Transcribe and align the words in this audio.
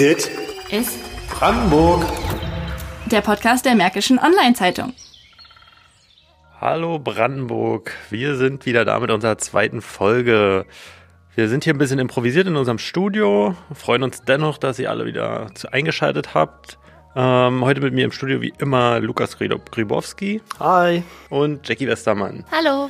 Dit 0.00 0.30
ist 0.70 0.98
Brandenburg. 1.28 2.04
der 3.06 3.20
Podcast 3.20 3.64
der 3.66 3.74
Märkischen 3.74 4.18
Online-Zeitung. 4.18 4.94
Hallo 6.60 6.98
Brandenburg, 6.98 7.92
wir 8.10 8.36
sind 8.36 8.64
wieder 8.66 8.84
da 8.86 8.98
mit 8.98 9.10
unserer 9.10 9.36
zweiten 9.38 9.82
Folge. 9.82 10.64
Wir 11.34 11.48
sind 11.48 11.64
hier 11.64 11.74
ein 11.74 11.78
bisschen 11.78 11.98
improvisiert 11.98 12.46
in 12.46 12.56
unserem 12.56 12.78
Studio, 12.78 13.54
freuen 13.74 14.02
uns 14.02 14.22
dennoch, 14.22 14.56
dass 14.58 14.78
ihr 14.78 14.88
alle 14.90 15.04
wieder 15.06 15.50
zu- 15.54 15.72
eingeschaltet 15.72 16.34
habt. 16.34 16.78
Ähm, 17.14 17.64
heute 17.64 17.80
mit 17.82 17.92
mir 17.92 18.04
im 18.06 18.12
Studio 18.12 18.40
wie 18.40 18.54
immer 18.58 19.00
Lukas 19.00 19.36
Gribowski 19.38 20.40
Hi. 20.60 21.02
und 21.28 21.68
Jackie 21.68 21.86
Westermann. 21.88 22.44
Hallo. 22.50 22.88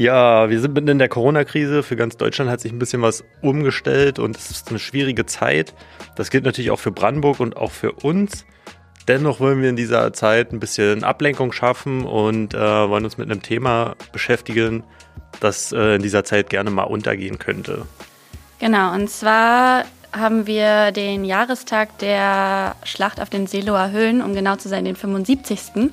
Ja, 0.00 0.48
wir 0.48 0.58
sind 0.60 0.72
mitten 0.72 0.88
in 0.88 0.98
der 0.98 1.10
Corona-Krise. 1.10 1.82
Für 1.82 1.94
ganz 1.94 2.16
Deutschland 2.16 2.50
hat 2.50 2.62
sich 2.62 2.72
ein 2.72 2.78
bisschen 2.78 3.02
was 3.02 3.22
umgestellt 3.42 4.18
und 4.18 4.34
es 4.34 4.50
ist 4.50 4.70
eine 4.70 4.78
schwierige 4.78 5.26
Zeit. 5.26 5.74
Das 6.16 6.30
gilt 6.30 6.46
natürlich 6.46 6.70
auch 6.70 6.78
für 6.78 6.90
Brandenburg 6.90 7.38
und 7.38 7.58
auch 7.58 7.70
für 7.70 7.92
uns. 7.92 8.46
Dennoch 9.08 9.40
wollen 9.40 9.60
wir 9.60 9.68
in 9.68 9.76
dieser 9.76 10.14
Zeit 10.14 10.54
ein 10.54 10.58
bisschen 10.58 11.04
Ablenkung 11.04 11.52
schaffen 11.52 12.06
und 12.06 12.54
äh, 12.54 12.58
wollen 12.58 13.04
uns 13.04 13.18
mit 13.18 13.30
einem 13.30 13.42
Thema 13.42 13.94
beschäftigen, 14.10 14.84
das 15.40 15.70
äh, 15.70 15.96
in 15.96 16.02
dieser 16.02 16.24
Zeit 16.24 16.48
gerne 16.48 16.70
mal 16.70 16.84
untergehen 16.84 17.38
könnte. 17.38 17.82
Genau, 18.58 18.94
und 18.94 19.10
zwar 19.10 19.84
haben 20.12 20.46
wir 20.46 20.92
den 20.92 21.26
Jahrestag 21.26 21.98
der 21.98 22.74
Schlacht 22.84 23.20
auf 23.20 23.28
den 23.28 23.46
Seeloer 23.46 23.90
Höhen, 23.90 24.22
um 24.22 24.32
genau 24.32 24.56
zu 24.56 24.70
sein, 24.70 24.86
den 24.86 24.96
75. 24.96 25.90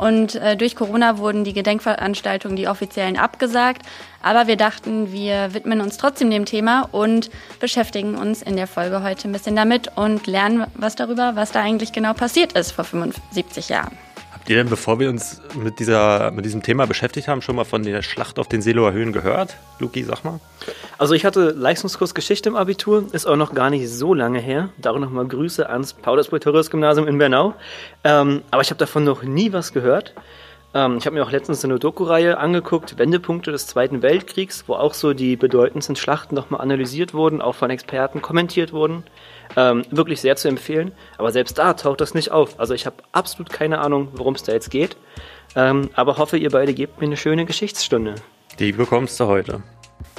Und 0.00 0.34
äh, 0.36 0.56
durch 0.56 0.76
Corona 0.76 1.18
wurden 1.18 1.44
die 1.44 1.52
Gedenkveranstaltungen, 1.52 2.56
die 2.56 2.68
offiziellen, 2.68 3.18
abgesagt. 3.18 3.82
Aber 4.22 4.46
wir 4.46 4.56
dachten, 4.56 5.12
wir 5.12 5.52
widmen 5.52 5.82
uns 5.82 5.98
trotzdem 5.98 6.30
dem 6.30 6.46
Thema 6.46 6.88
und 6.90 7.28
beschäftigen 7.60 8.14
uns 8.14 8.40
in 8.40 8.56
der 8.56 8.66
Folge 8.66 9.02
heute 9.02 9.28
ein 9.28 9.32
bisschen 9.32 9.56
damit 9.56 9.94
und 9.98 10.26
lernen 10.26 10.66
was 10.74 10.96
darüber, 10.96 11.36
was 11.36 11.52
da 11.52 11.60
eigentlich 11.60 11.92
genau 11.92 12.14
passiert 12.14 12.54
ist 12.54 12.72
vor 12.72 12.84
75 12.84 13.68
Jahren. 13.68 14.09
Habt 14.50 14.56
ihr 14.56 14.64
denn, 14.64 14.68
bevor 14.68 14.98
wir 14.98 15.08
uns 15.08 15.40
mit, 15.54 15.78
dieser, 15.78 16.32
mit 16.32 16.44
diesem 16.44 16.60
Thema 16.60 16.84
beschäftigt 16.84 17.28
haben, 17.28 17.40
schon 17.40 17.54
mal 17.54 17.62
von 17.62 17.84
der 17.84 18.02
Schlacht 18.02 18.36
auf 18.40 18.48
den 18.48 18.62
Seeloer 18.62 18.90
Höhen 18.90 19.12
gehört? 19.12 19.56
Luki, 19.78 20.02
sag 20.02 20.24
mal. 20.24 20.40
Also 20.98 21.14
ich 21.14 21.24
hatte 21.24 21.50
Leistungskurs 21.50 22.16
Geschichte 22.16 22.48
im 22.48 22.56
Abitur, 22.56 23.04
ist 23.12 23.26
auch 23.26 23.36
noch 23.36 23.54
gar 23.54 23.70
nicht 23.70 23.88
so 23.88 24.12
lange 24.12 24.40
her. 24.40 24.70
Darum 24.76 25.02
nochmal 25.02 25.28
Grüße 25.28 25.70
ans 25.70 25.92
Paulus-Pretorius-Gymnasium 25.92 27.06
in 27.06 27.18
Bernau. 27.18 27.54
Ähm, 28.02 28.42
aber 28.50 28.62
ich 28.62 28.70
habe 28.70 28.78
davon 28.78 29.04
noch 29.04 29.22
nie 29.22 29.52
was 29.52 29.72
gehört. 29.72 30.14
Ähm, 30.74 30.98
ich 30.98 31.06
habe 31.06 31.16
mir 31.16 31.24
auch 31.24 31.30
letztens 31.30 31.64
eine 31.64 31.78
Doku-Reihe 31.78 32.38
angeguckt, 32.38 32.98
Wendepunkte 32.98 33.50
des 33.50 33.66
Zweiten 33.66 34.02
Weltkriegs, 34.02 34.64
wo 34.66 34.74
auch 34.74 34.94
so 34.94 35.14
die 35.14 35.36
bedeutendsten 35.36 35.96
Schlachten 35.96 36.34
nochmal 36.34 36.60
analysiert 36.60 37.12
wurden, 37.12 37.42
auch 37.42 37.54
von 37.54 37.70
Experten 37.70 38.22
kommentiert 38.22 38.72
wurden. 38.72 39.04
Ähm, 39.56 39.84
wirklich 39.90 40.20
sehr 40.20 40.36
zu 40.36 40.48
empfehlen. 40.48 40.92
Aber 41.18 41.32
selbst 41.32 41.58
da 41.58 41.74
taucht 41.74 42.00
das 42.00 42.14
nicht 42.14 42.30
auf. 42.30 42.60
Also 42.60 42.74
ich 42.74 42.86
habe 42.86 42.96
absolut 43.12 43.50
keine 43.50 43.80
Ahnung, 43.80 44.08
worum 44.12 44.34
es 44.34 44.44
da 44.44 44.52
jetzt 44.52 44.70
geht. 44.70 44.96
Ähm, 45.56 45.90
aber 45.94 46.18
hoffe, 46.18 46.36
ihr 46.36 46.50
beide 46.50 46.72
gebt 46.72 47.00
mir 47.00 47.06
eine 47.06 47.16
schöne 47.16 47.44
Geschichtsstunde. 47.46 48.14
Die 48.60 48.72
bekommst 48.72 49.18
du 49.18 49.26
heute. 49.26 49.62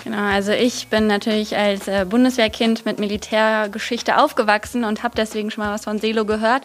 Genau, 0.03 0.17
also 0.17 0.51
ich 0.51 0.87
bin 0.87 1.07
natürlich 1.07 1.55
als 1.55 1.87
äh, 1.87 2.05
Bundeswehrkind 2.07 2.85
mit 2.85 2.99
Militärgeschichte 2.99 4.17
aufgewachsen 4.17 4.83
und 4.83 5.03
habe 5.03 5.15
deswegen 5.15 5.51
schon 5.51 5.63
mal 5.63 5.73
was 5.73 5.85
von 5.85 5.99
Selo 5.99 6.25
gehört 6.25 6.63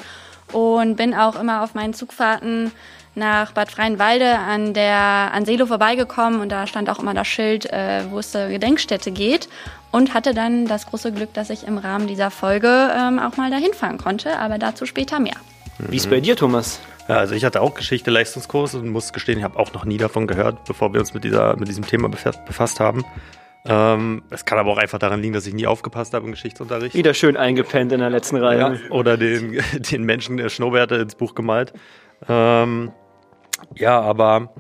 und 0.52 0.96
bin 0.96 1.14
auch 1.14 1.38
immer 1.38 1.62
auf 1.62 1.74
meinen 1.74 1.94
Zugfahrten 1.94 2.72
nach 3.16 3.52
Bad 3.52 3.70
Freienwalde 3.70 4.38
an 4.38 4.74
der 4.74 4.96
an 5.32 5.44
Selo 5.44 5.66
vorbeigekommen 5.66 6.40
und 6.40 6.50
da 6.50 6.66
stand 6.66 6.88
auch 6.90 6.98
immer 6.98 7.14
das 7.14 7.26
Schild, 7.26 7.66
äh, 7.72 8.02
wo 8.10 8.18
es 8.18 8.30
zur 8.32 8.48
Gedenkstätte 8.48 9.10
geht 9.10 9.48
und 9.90 10.14
hatte 10.14 10.34
dann 10.34 10.66
das 10.66 10.86
große 10.86 11.12
Glück, 11.12 11.32
dass 11.34 11.50
ich 11.50 11.66
im 11.66 11.78
Rahmen 11.78 12.06
dieser 12.06 12.30
Folge 12.30 12.90
ähm, 12.96 13.18
auch 13.18 13.36
mal 13.36 13.50
dahin 13.50 13.72
fahren 13.72 13.98
konnte, 13.98 14.38
aber 14.38 14.58
dazu 14.58 14.86
später 14.86 15.18
mehr. 15.18 15.36
Wie 15.78 15.96
ist 15.96 16.08
bei 16.08 16.20
dir, 16.20 16.36
Thomas? 16.36 16.80
Ja, 17.08 17.16
also 17.16 17.34
ich 17.34 17.44
hatte 17.44 17.60
auch 17.60 17.74
Geschichte 17.74 18.10
Leistungskurs 18.10 18.74
und 18.74 18.88
muss 18.88 19.12
gestehen, 19.12 19.38
ich 19.38 19.44
habe 19.44 19.58
auch 19.58 19.72
noch 19.72 19.84
nie 19.84 19.96
davon 19.96 20.26
gehört, 20.26 20.64
bevor 20.64 20.92
wir 20.92 21.00
uns 21.00 21.14
mit, 21.14 21.24
dieser, 21.24 21.56
mit 21.56 21.68
diesem 21.68 21.86
Thema 21.86 22.08
befa- 22.08 22.44
befasst 22.44 22.80
haben. 22.80 23.04
Ähm, 23.64 24.22
es 24.30 24.44
kann 24.44 24.58
aber 24.58 24.70
auch 24.72 24.78
einfach 24.78 24.98
daran 24.98 25.20
liegen, 25.20 25.34
dass 25.34 25.46
ich 25.46 25.54
nie 25.54 25.66
aufgepasst 25.66 26.14
habe 26.14 26.24
im 26.24 26.32
Geschichtsunterricht. 26.32 26.94
Wieder 26.94 27.14
schön 27.14 27.36
eingepennt 27.36 27.92
in 27.92 28.00
der 28.00 28.10
letzten 28.10 28.36
Reihe. 28.36 28.58
Ja, 28.58 28.90
oder 28.90 29.16
den, 29.16 29.60
den 29.74 30.04
Menschen 30.04 30.36
der 30.36 30.48
Schnurrbärte 30.48 30.96
ins 30.96 31.14
Buch 31.14 31.34
gemalt. 31.34 31.72
Ähm, 32.28 32.92
ja, 33.74 34.00
aber 34.00 34.50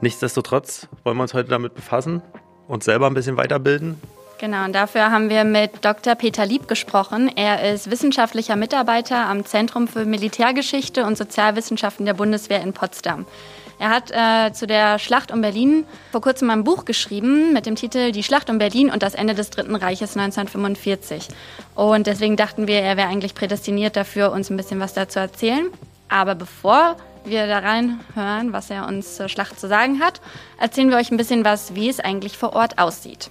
nichtsdestotrotz 0.00 0.88
wollen 1.04 1.16
wir 1.16 1.22
uns 1.22 1.34
heute 1.34 1.48
damit 1.48 1.74
befassen, 1.74 2.22
uns 2.68 2.84
selber 2.84 3.06
ein 3.06 3.14
bisschen 3.14 3.36
weiterbilden. 3.36 4.00
Genau, 4.40 4.64
und 4.64 4.74
dafür 4.74 5.10
haben 5.10 5.28
wir 5.28 5.44
mit 5.44 5.84
Dr. 5.84 6.14
Peter 6.14 6.46
Lieb 6.46 6.66
gesprochen. 6.66 7.30
Er 7.36 7.74
ist 7.74 7.90
wissenschaftlicher 7.90 8.56
Mitarbeiter 8.56 9.26
am 9.26 9.44
Zentrum 9.44 9.86
für 9.86 10.06
Militärgeschichte 10.06 11.04
und 11.04 11.18
Sozialwissenschaften 11.18 12.06
der 12.06 12.14
Bundeswehr 12.14 12.62
in 12.62 12.72
Potsdam. 12.72 13.26
Er 13.78 13.90
hat 13.90 14.10
äh, 14.10 14.52
zu 14.52 14.66
der 14.66 14.98
Schlacht 14.98 15.30
um 15.30 15.42
Berlin 15.42 15.84
vor 16.10 16.22
kurzem 16.22 16.48
ein 16.50 16.64
Buch 16.64 16.86
geschrieben 16.86 17.52
mit 17.52 17.66
dem 17.66 17.76
Titel 17.76 18.12
Die 18.12 18.22
Schlacht 18.22 18.48
um 18.48 18.56
Berlin 18.56 18.90
und 18.90 19.02
das 19.02 19.14
Ende 19.14 19.34
des 19.34 19.50
Dritten 19.50 19.74
Reiches 19.74 20.16
1945. 20.16 21.28
Und 21.74 22.06
deswegen 22.06 22.36
dachten 22.36 22.66
wir, 22.66 22.80
er 22.80 22.96
wäre 22.96 23.08
eigentlich 23.08 23.34
prädestiniert 23.34 23.96
dafür, 23.96 24.32
uns 24.32 24.50
ein 24.50 24.56
bisschen 24.56 24.80
was 24.80 24.94
dazu 24.94 25.18
erzählen. 25.18 25.66
Aber 26.10 26.34
bevor 26.34 26.96
wir 27.24 27.46
da 27.46 27.58
reinhören, 27.58 28.52
was 28.52 28.70
er 28.70 28.86
uns 28.86 29.16
zur 29.16 29.28
Schlacht 29.28 29.58
zu 29.58 29.68
sagen 29.68 30.00
hat, 30.00 30.20
erzählen 30.58 30.90
wir 30.90 30.96
euch 30.96 31.10
ein 31.10 31.16
bisschen 31.16 31.44
was, 31.44 31.74
wie 31.74 31.88
es 31.88 32.00
eigentlich 32.00 32.38
vor 32.38 32.54
Ort 32.54 32.78
aussieht. 32.78 33.30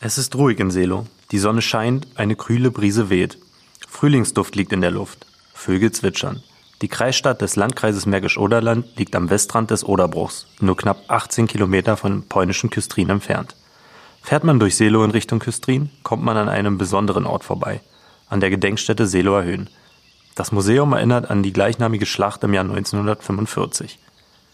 Es 0.00 0.18
ist 0.18 0.34
ruhig 0.36 0.58
in 0.60 0.70
Selo. 0.70 1.06
Die 1.32 1.38
Sonne 1.38 1.62
scheint, 1.62 2.06
eine 2.14 2.36
kühle 2.36 2.70
Brise 2.70 3.10
weht. 3.10 3.38
Frühlingsduft 3.88 4.54
liegt 4.54 4.72
in 4.72 4.80
der 4.80 4.90
Luft. 4.90 5.26
Vögel 5.52 5.90
zwitschern. 5.90 6.42
Die 6.82 6.88
Kreisstadt 6.88 7.40
des 7.40 7.56
Landkreises 7.56 8.04
Märkisch-Oderland 8.04 8.96
liegt 8.96 9.16
am 9.16 9.30
Westrand 9.30 9.70
des 9.70 9.82
Oderbruchs, 9.82 10.46
nur 10.60 10.76
knapp 10.76 11.04
18 11.08 11.46
Kilometer 11.46 11.96
von 11.96 12.28
polnischen 12.28 12.68
Küstrin 12.68 13.08
entfernt. 13.08 13.56
Fährt 14.22 14.44
man 14.44 14.60
durch 14.60 14.76
Selo 14.76 15.02
in 15.02 15.10
Richtung 15.10 15.38
Küstrin, 15.38 15.88
kommt 16.02 16.22
man 16.22 16.36
an 16.36 16.50
einem 16.50 16.76
besonderen 16.76 17.24
Ort 17.24 17.44
vorbei, 17.44 17.80
an 18.28 18.40
der 18.40 18.50
Gedenkstätte 18.50 19.06
Seloer 19.06 19.44
Höhen. 19.44 19.70
Das 20.36 20.52
Museum 20.52 20.92
erinnert 20.92 21.30
an 21.30 21.42
die 21.42 21.52
gleichnamige 21.52 22.04
Schlacht 22.04 22.44
im 22.44 22.52
Jahr 22.52 22.64
1945. 22.64 23.98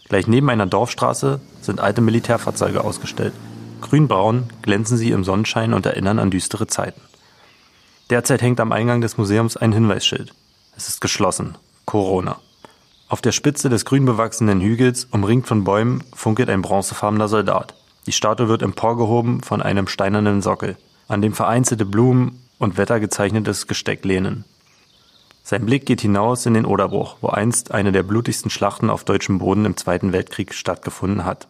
Gleich 0.07 0.27
neben 0.27 0.49
einer 0.49 0.65
Dorfstraße 0.65 1.41
sind 1.61 1.81
alte 1.81 1.99
Militärfahrzeuge 1.99 2.81
ausgestellt. 2.81 3.33
Grünbraun 3.81 4.45
glänzen 4.61 4.95
sie 4.95 5.11
im 5.11 5.25
Sonnenschein 5.25 5.73
und 5.73 5.85
erinnern 5.85 6.19
an 6.19 6.31
düstere 6.31 6.67
Zeiten. 6.67 7.01
Derzeit 8.09 8.41
hängt 8.41 8.61
am 8.61 8.71
Eingang 8.71 9.01
des 9.01 9.17
Museums 9.17 9.57
ein 9.57 9.73
Hinweisschild. 9.73 10.33
Es 10.77 10.87
ist 10.87 11.01
geschlossen. 11.01 11.57
Corona. 11.83 12.37
Auf 13.09 13.19
der 13.19 13.33
Spitze 13.33 13.67
des 13.67 13.83
grün 13.83 14.05
bewachsenen 14.05 14.61
Hügels, 14.61 15.09
umringt 15.11 15.47
von 15.47 15.65
Bäumen, 15.65 16.01
funkelt 16.13 16.49
ein 16.49 16.61
bronzefarbener 16.61 17.27
Soldat. 17.27 17.75
Die 18.07 18.13
Statue 18.13 18.47
wird 18.47 18.61
emporgehoben 18.61 19.43
von 19.43 19.61
einem 19.61 19.87
steinernen 19.87 20.41
Sockel, 20.41 20.77
an 21.09 21.21
dem 21.21 21.33
vereinzelte 21.33 21.85
Blumen 21.85 22.39
und 22.57 22.77
wettergezeichnetes 22.77 23.67
Gesteck 23.67 24.05
lehnen. 24.05 24.45
Sein 25.45 25.65
Blick 25.65 25.85
geht 25.85 25.99
hinaus 25.99 26.45
in 26.45 26.53
den 26.53 26.65
Oderbruch, 26.65 27.17
wo 27.19 27.27
einst 27.27 27.73
eine 27.73 27.91
der 27.91 28.03
blutigsten 28.03 28.49
Schlachten 28.49 28.89
auf 28.89 29.03
deutschem 29.03 29.39
Boden 29.39 29.65
im 29.65 29.75
Zweiten 29.75 30.13
Weltkrieg 30.13 30.53
stattgefunden 30.53 31.25
hat. 31.25 31.49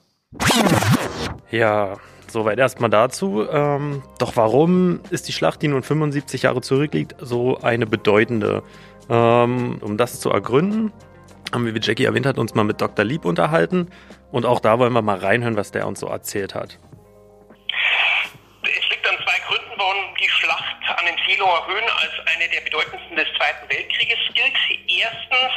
Ja, 1.51 1.97
soweit 2.27 2.57
erstmal 2.57 2.89
dazu. 2.89 3.45
Ähm, 3.47 4.01
doch 4.17 4.35
warum 4.35 5.01
ist 5.11 5.27
die 5.27 5.31
Schlacht, 5.31 5.61
die 5.61 5.67
nun 5.67 5.83
75 5.83 6.41
Jahre 6.41 6.61
zurückliegt, 6.61 7.15
so 7.21 7.59
eine 7.59 7.85
bedeutende? 7.85 8.63
Ähm, 9.09 9.77
um 9.81 9.95
das 9.95 10.19
zu 10.19 10.31
ergründen, 10.31 10.91
haben 11.53 11.67
wir, 11.67 11.75
wie 11.75 11.79
Jackie 11.79 12.05
erwähnt 12.05 12.25
hat, 12.25 12.39
uns 12.39 12.55
mal 12.55 12.63
mit 12.63 12.81
Dr. 12.81 13.05
Lieb 13.05 13.25
unterhalten. 13.25 13.89
Und 14.31 14.47
auch 14.47 14.59
da 14.59 14.79
wollen 14.79 14.93
wir 14.93 15.03
mal 15.03 15.19
reinhören, 15.19 15.55
was 15.55 15.69
der 15.69 15.85
uns 15.85 15.99
so 15.99 16.07
erzählt 16.07 16.55
hat. 16.55 16.79
Seeloer 21.43 21.67
Höhen 21.67 21.89
als 21.89 22.27
eine 22.33 22.47
der 22.47 22.61
bedeutendsten 22.61 23.17
des 23.17 23.27
Zweiten 23.35 23.69
Weltkrieges 23.69 24.19
gilt. 24.33 24.55
Erstens, 24.87 25.51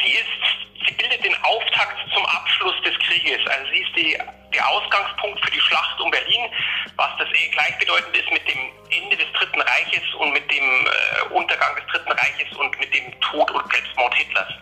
sie 0.00 0.12
ist, 0.12 0.86
sie 0.86 0.94
bildet 0.94 1.24
den 1.24 1.34
Auftakt 1.42 1.98
zum 2.14 2.24
Abschluss 2.26 2.80
des 2.84 2.96
Krieges. 3.00 3.40
Also 3.48 3.72
sie 3.72 3.80
ist 3.80 3.96
die, 3.96 4.18
der 4.54 4.68
Ausgangspunkt 4.68 5.44
für 5.44 5.50
die 5.50 5.60
Schlacht 5.60 6.00
um 6.00 6.12
Berlin, 6.12 6.48
was 6.94 7.10
das 7.18 7.28
eh 7.34 7.48
gleichbedeutend 7.48 8.16
ist 8.16 8.30
mit 8.30 8.46
dem 8.46 8.70
Ende 8.90 9.16
des 9.16 9.26
Dritten 9.32 9.60
Reiches 9.62 10.14
und 10.14 10.32
mit 10.32 10.48
dem 10.48 10.86
äh, 10.86 11.34
Untergang 11.34 11.74
des 11.74 11.86
Dritten 11.86 12.12
Reiches 12.12 12.56
und 12.56 12.78
mit 12.78 12.94
dem 12.94 13.20
Tod 13.20 13.50
und 13.50 13.72
Selbstmord 13.72 14.14
Hitlers. 14.14 14.54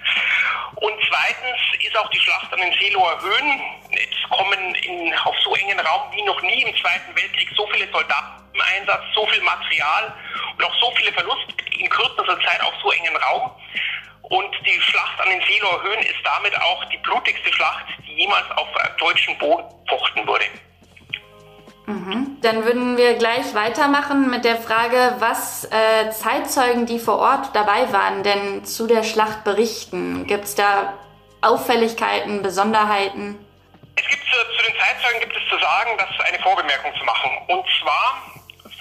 Und 0.77 0.95
zweitens 1.09 1.61
ist 1.79 1.97
auch 1.99 2.09
die 2.09 2.21
Schlacht 2.21 2.51
an 2.55 2.61
den 2.61 2.73
Seeloer 2.73 3.21
Höhen. 3.21 3.61
Es 3.93 4.31
kommen 4.31 4.75
in, 4.77 5.15
auf 5.25 5.37
so 5.45 5.55
engen 5.57 5.79
Raum 5.81 6.11
wie 6.13 6.23
noch 6.23 6.41
nie 6.41 6.63
im 6.63 6.75
Zweiten 6.81 7.15
Weltkrieg 7.15 7.51
so 7.55 7.67
viele 7.67 7.87
Soldaten 7.93 8.32
Einsatz, 8.77 9.03
so 9.15 9.27
viel 9.27 9.43
Material 9.43 10.15
und 10.57 10.65
auch 10.65 10.75
so 10.81 10.93
viele 10.97 11.13
Verluste 11.13 11.55
in 11.79 11.89
kürzester 11.89 12.39
Zeit 12.41 12.63
auf 12.63 12.75
so 12.83 12.91
engen 12.93 13.17
Raum. 13.17 13.51
Und 14.23 14.55
die 14.65 14.81
Schlacht 14.81 15.21
an 15.21 15.29
den 15.31 15.43
Seeloer 15.43 15.83
Höhen 15.83 16.01
ist 16.01 16.21
damit 16.25 16.57
auch 16.61 16.85
die 16.87 16.97
blutigste 16.99 17.53
Schlacht, 17.53 17.85
die 18.07 18.15
jemals 18.15 18.51
auf 18.57 18.69
äh, 18.77 18.89
deutschem 18.99 19.37
Boden 19.39 19.65
fochten 19.89 20.27
wurde. 20.27 20.45
Mhm. 21.87 22.39
Dann 22.41 22.65
würden 22.65 22.97
wir 22.97 23.15
gleich 23.15 23.55
weitermachen 23.55 24.31
mit 24.31 24.45
der 24.45 24.57
Frage, 24.57 25.17
was 25.19 25.65
äh, 25.65 26.11
Zeitzeugen, 26.11 26.87
die 26.87 26.99
vor 26.99 27.19
Ort 27.19 27.55
dabei 27.55 27.93
waren, 27.93 28.23
denn 28.23 28.65
zu 28.65 28.87
der 28.87 29.03
Schlacht 29.03 29.45
berichten. 29.45 30.27
Gibt 30.27 30.45
es 30.45 30.55
da 30.55 30.95
Auffälligkeiten, 31.41 32.43
Besonderheiten? 32.43 33.39
Es 33.97 34.09
gibt 34.09 34.23
zu, 34.23 34.37
zu 34.57 34.71
den 34.71 34.79
Zeitzeugen 34.79 35.21
gibt 35.21 35.37
es 35.37 35.43
zu 35.51 35.59
sagen, 35.59 35.99
dass 35.99 36.27
eine 36.27 36.39
Vorbemerkung 36.39 36.93
zu 36.99 37.05
machen. 37.05 37.31
Und 37.49 37.65
zwar 37.81 38.32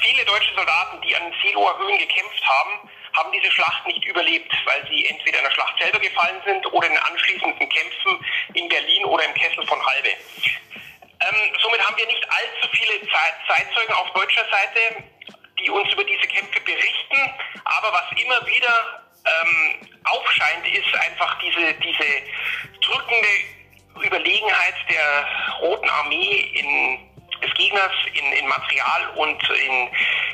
viele 0.01 0.25
deutsche 0.25 0.53
Soldaten, 0.55 1.01
die 1.01 1.15
an 1.15 1.33
Seelower 1.41 1.77
Höhen 1.79 1.97
gekämpft 1.97 2.43
haben, 2.47 2.89
haben 3.13 3.31
diese 3.31 3.51
Schlacht 3.51 3.85
nicht 3.87 4.03
überlebt, 4.05 4.51
weil 4.65 4.87
sie 4.89 5.05
entweder 5.07 5.39
in 5.39 5.43
der 5.43 5.51
Schlacht 5.51 5.81
selber 5.81 5.99
gefallen 5.99 6.41
sind 6.45 6.65
oder 6.73 6.87
in 6.87 6.93
den 6.93 7.03
anschließenden 7.03 7.69
Kämpfen 7.69 8.25
in 8.53 8.69
Berlin 8.69 9.05
oder 9.05 9.25
im 9.25 9.33
Kessel 9.33 9.65
von 9.67 9.85
Halbe. 9.85 10.09
Ähm, 10.09 11.55
somit 11.61 11.85
haben 11.85 11.97
wir 11.97 12.07
nicht 12.07 12.25
allzu 12.29 12.69
viele 12.71 13.07
Zeitzeugen 13.47 13.93
auf 13.93 14.11
deutscher 14.13 14.45
Seite, 14.49 15.03
die 15.59 15.69
uns 15.69 15.91
über 15.93 16.03
diese 16.03 16.27
Kämpfe 16.27 16.59
berichten. 16.61 17.33
Aber 17.65 17.93
was 17.93 18.19
immer 18.19 18.45
wieder 18.47 19.03
ähm, 19.25 19.87
aufscheint, 20.05 20.67
ist 20.67 20.95
einfach 20.95 21.37
diese, 21.39 21.73
diese 21.75 22.05
drückende 22.81 23.27
Überlegenheit 24.03 24.75
der 24.89 25.27
Roten 25.59 25.89
Armee 25.89 26.49
in 26.55 27.10
des 27.41 27.53
Gegners 27.55 27.91
in, 28.13 28.31
in 28.33 28.47
Material 28.47 29.09
und 29.15 29.41
in, 29.49 29.89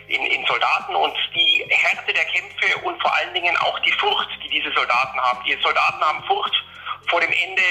in, 0.08 0.26
in 0.26 0.46
Soldaten 0.46 0.96
und 0.96 1.16
die 1.36 1.66
Härte 1.70 2.14
der 2.14 2.26
Kämpfe 2.26 2.78
und 2.84 3.02
vor 3.02 3.14
allen 3.16 3.34
Dingen 3.34 3.56
auch 3.58 3.80
die 3.80 3.92
Furcht, 3.94 4.30
die 4.44 4.50
diese 4.50 4.72
Soldaten 4.74 5.20
haben. 5.20 5.44
Die 5.46 5.58
Soldaten 5.62 6.02
haben 6.02 6.24
Furcht 6.26 6.56
vor 7.10 7.22
dem 7.22 7.32
Ende 7.32 7.64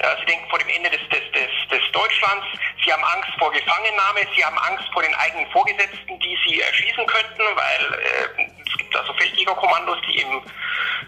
ja, 0.00 0.16
sie 0.18 0.26
denken 0.26 0.48
vor 0.50 0.58
dem 0.58 0.68
Ende 0.68 0.90
des, 0.90 1.00
des, 1.10 1.22
des, 1.32 1.50
des 1.70 1.92
Deutschlands. 1.92 2.46
Sie 2.84 2.92
haben 2.92 3.04
Angst 3.04 3.30
vor 3.38 3.52
Gefangennahme. 3.52 4.26
Sie 4.34 4.44
haben 4.44 4.58
Angst 4.58 4.84
vor 4.92 5.02
den 5.02 5.14
eigenen 5.14 5.48
Vorgesetzten, 5.52 6.18
die 6.18 6.38
sie 6.44 6.60
erschießen 6.60 7.06
könnten, 7.06 7.42
weil 7.54 8.00
äh, 8.00 8.48
es 8.66 8.78
gibt 8.78 8.96
also 8.96 9.12
Feldjägerkommandos, 9.14 9.98
die 10.08 10.22
im 10.22 10.42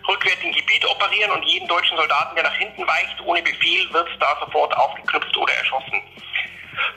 rückwärtigen 0.06 0.52
Gebiet 0.52 0.86
operieren 0.86 1.32
und 1.32 1.42
jeden 1.44 1.66
deutschen 1.66 1.96
Soldaten, 1.96 2.36
der 2.36 2.44
nach 2.44 2.54
hinten 2.54 2.86
weicht, 2.86 3.20
ohne 3.24 3.42
Befehl, 3.42 3.92
wird 3.92 4.08
da 4.20 4.36
sofort 4.38 4.76
aufgeknüpft 4.76 5.36
oder 5.36 5.54
erschossen. 5.54 6.00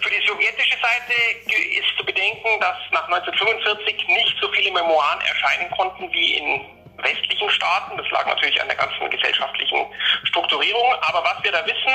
Für 0.01 0.09
die 0.09 0.25
sowjetische 0.27 0.77
Seite 0.81 1.13
ist 1.45 1.97
zu 1.97 2.05
bedenken, 2.05 2.59
dass 2.59 2.77
nach 2.91 3.05
1945 3.07 4.07
nicht 4.07 4.35
so 4.41 4.51
viele 4.51 4.71
Memoiren 4.71 5.21
erscheinen 5.21 5.69
konnten 5.71 6.11
wie 6.11 6.35
in 6.35 6.61
westlichen 6.97 7.49
Staaten. 7.49 7.97
Das 7.97 8.09
lag 8.11 8.25
natürlich 8.25 8.59
an 8.61 8.67
der 8.67 8.77
ganzen 8.77 9.09
gesellschaftlichen 9.09 9.85
Strukturierung. 10.25 10.93
Aber 11.01 11.23
was 11.23 11.43
wir 11.43 11.51
da 11.51 11.65
wissen, 11.65 11.93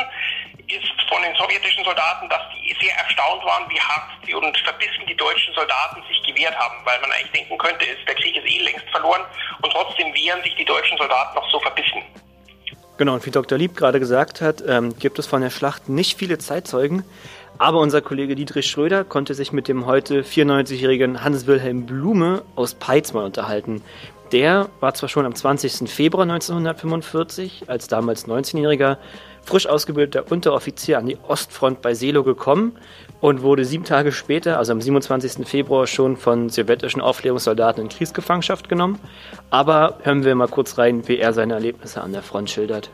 ist 0.69 0.93
von 1.09 1.23
den 1.23 1.35
sowjetischen 1.37 1.85
Soldaten, 1.85 2.29
dass 2.29 2.43
die 2.55 2.75
sehr 2.81 2.97
erstaunt 2.97 3.45
waren, 3.45 3.69
wie 3.69 3.81
hart 3.81 4.11
und 4.33 4.57
verbissen 4.59 5.05
die 5.09 5.17
deutschen 5.17 5.53
Soldaten 5.55 6.03
sich 6.09 6.23
gewehrt 6.23 6.57
haben, 6.57 6.77
weil 6.85 7.01
man 7.01 7.11
eigentlich 7.13 7.33
denken 7.33 7.59
könnte, 7.59 7.85
der 8.07 8.15
Krieg 8.15 8.37
ist 8.37 8.47
eh 8.47 8.63
längst 8.63 8.89
verloren 8.91 9.23
und 9.61 9.71
trotzdem 9.71 10.15
wehren 10.15 10.43
sich 10.43 10.55
die 10.57 10.65
deutschen 10.65 10.97
Soldaten 10.97 11.35
noch 11.35 11.51
so 11.51 11.61
verbissen. 11.61 12.03
Genau, 12.99 13.15
und 13.15 13.27
wie 13.27 13.31
Dr. 13.31 13.59
Lieb 13.59 13.77
gerade 13.77 13.99
gesagt 13.99 14.41
hat, 14.41 14.63
ähm, 14.67 14.99
gibt 14.99 15.19
es 15.19 15.27
von 15.27 15.43
der 15.43 15.51
Schlacht 15.51 15.89
nicht 15.89 16.19
viele 16.19 16.39
Zeitzeugen. 16.39 17.05
Aber 17.59 17.79
unser 17.79 18.01
Kollege 18.01 18.35
Dietrich 18.35 18.67
Schröder 18.67 19.05
konnte 19.05 19.35
sich 19.35 19.53
mit 19.53 19.69
dem 19.69 19.87
heute 19.87 20.23
94-jährigen 20.23 21.23
Hans-Wilhelm 21.23 21.87
Blume 21.87 22.43
aus 22.57 22.75
Peitz 22.75 23.13
mal 23.13 23.25
unterhalten. 23.25 23.83
Der 24.33 24.71
war 24.81 24.95
zwar 24.95 25.09
schon 25.09 25.27
am 25.27 25.35
20. 25.35 25.91
Februar 25.91 26.23
1945 26.23 27.65
als 27.69 27.87
damals 27.87 28.27
19-jähriger 28.27 28.97
frisch 29.45 29.67
ausgebildeter 29.67 30.31
Unteroffizier 30.31 30.99
an 30.99 31.07
die 31.07 31.19
Ostfront 31.29 31.83
bei 31.83 31.95
Selo 31.95 32.23
gekommen 32.23 32.73
und 33.21 33.43
wurde 33.43 33.65
sieben 33.65 33.85
Tage 33.85 34.11
später, 34.13 34.59
also 34.59 34.73
am 34.73 34.81
27. 34.81 35.47
Februar, 35.47 35.87
schon 35.87 36.17
von 36.17 36.49
sowjetischen 36.49 37.01
Aufklärungssoldaten 37.01 37.83
in 37.83 37.89
Kriegsgefangenschaft 37.89 38.69
genommen. 38.69 38.99
Aber 39.51 39.99
hören 40.03 40.25
wir 40.25 40.35
mal 40.35 40.49
kurz 40.49 40.79
rein, 40.79 41.07
wie 41.09 41.19
er 41.19 41.33
seine 41.33 41.55
Erlebnisse 41.55 42.01
an 42.01 42.13
der 42.13 42.23
Front 42.23 42.51
schildert. 42.51 42.91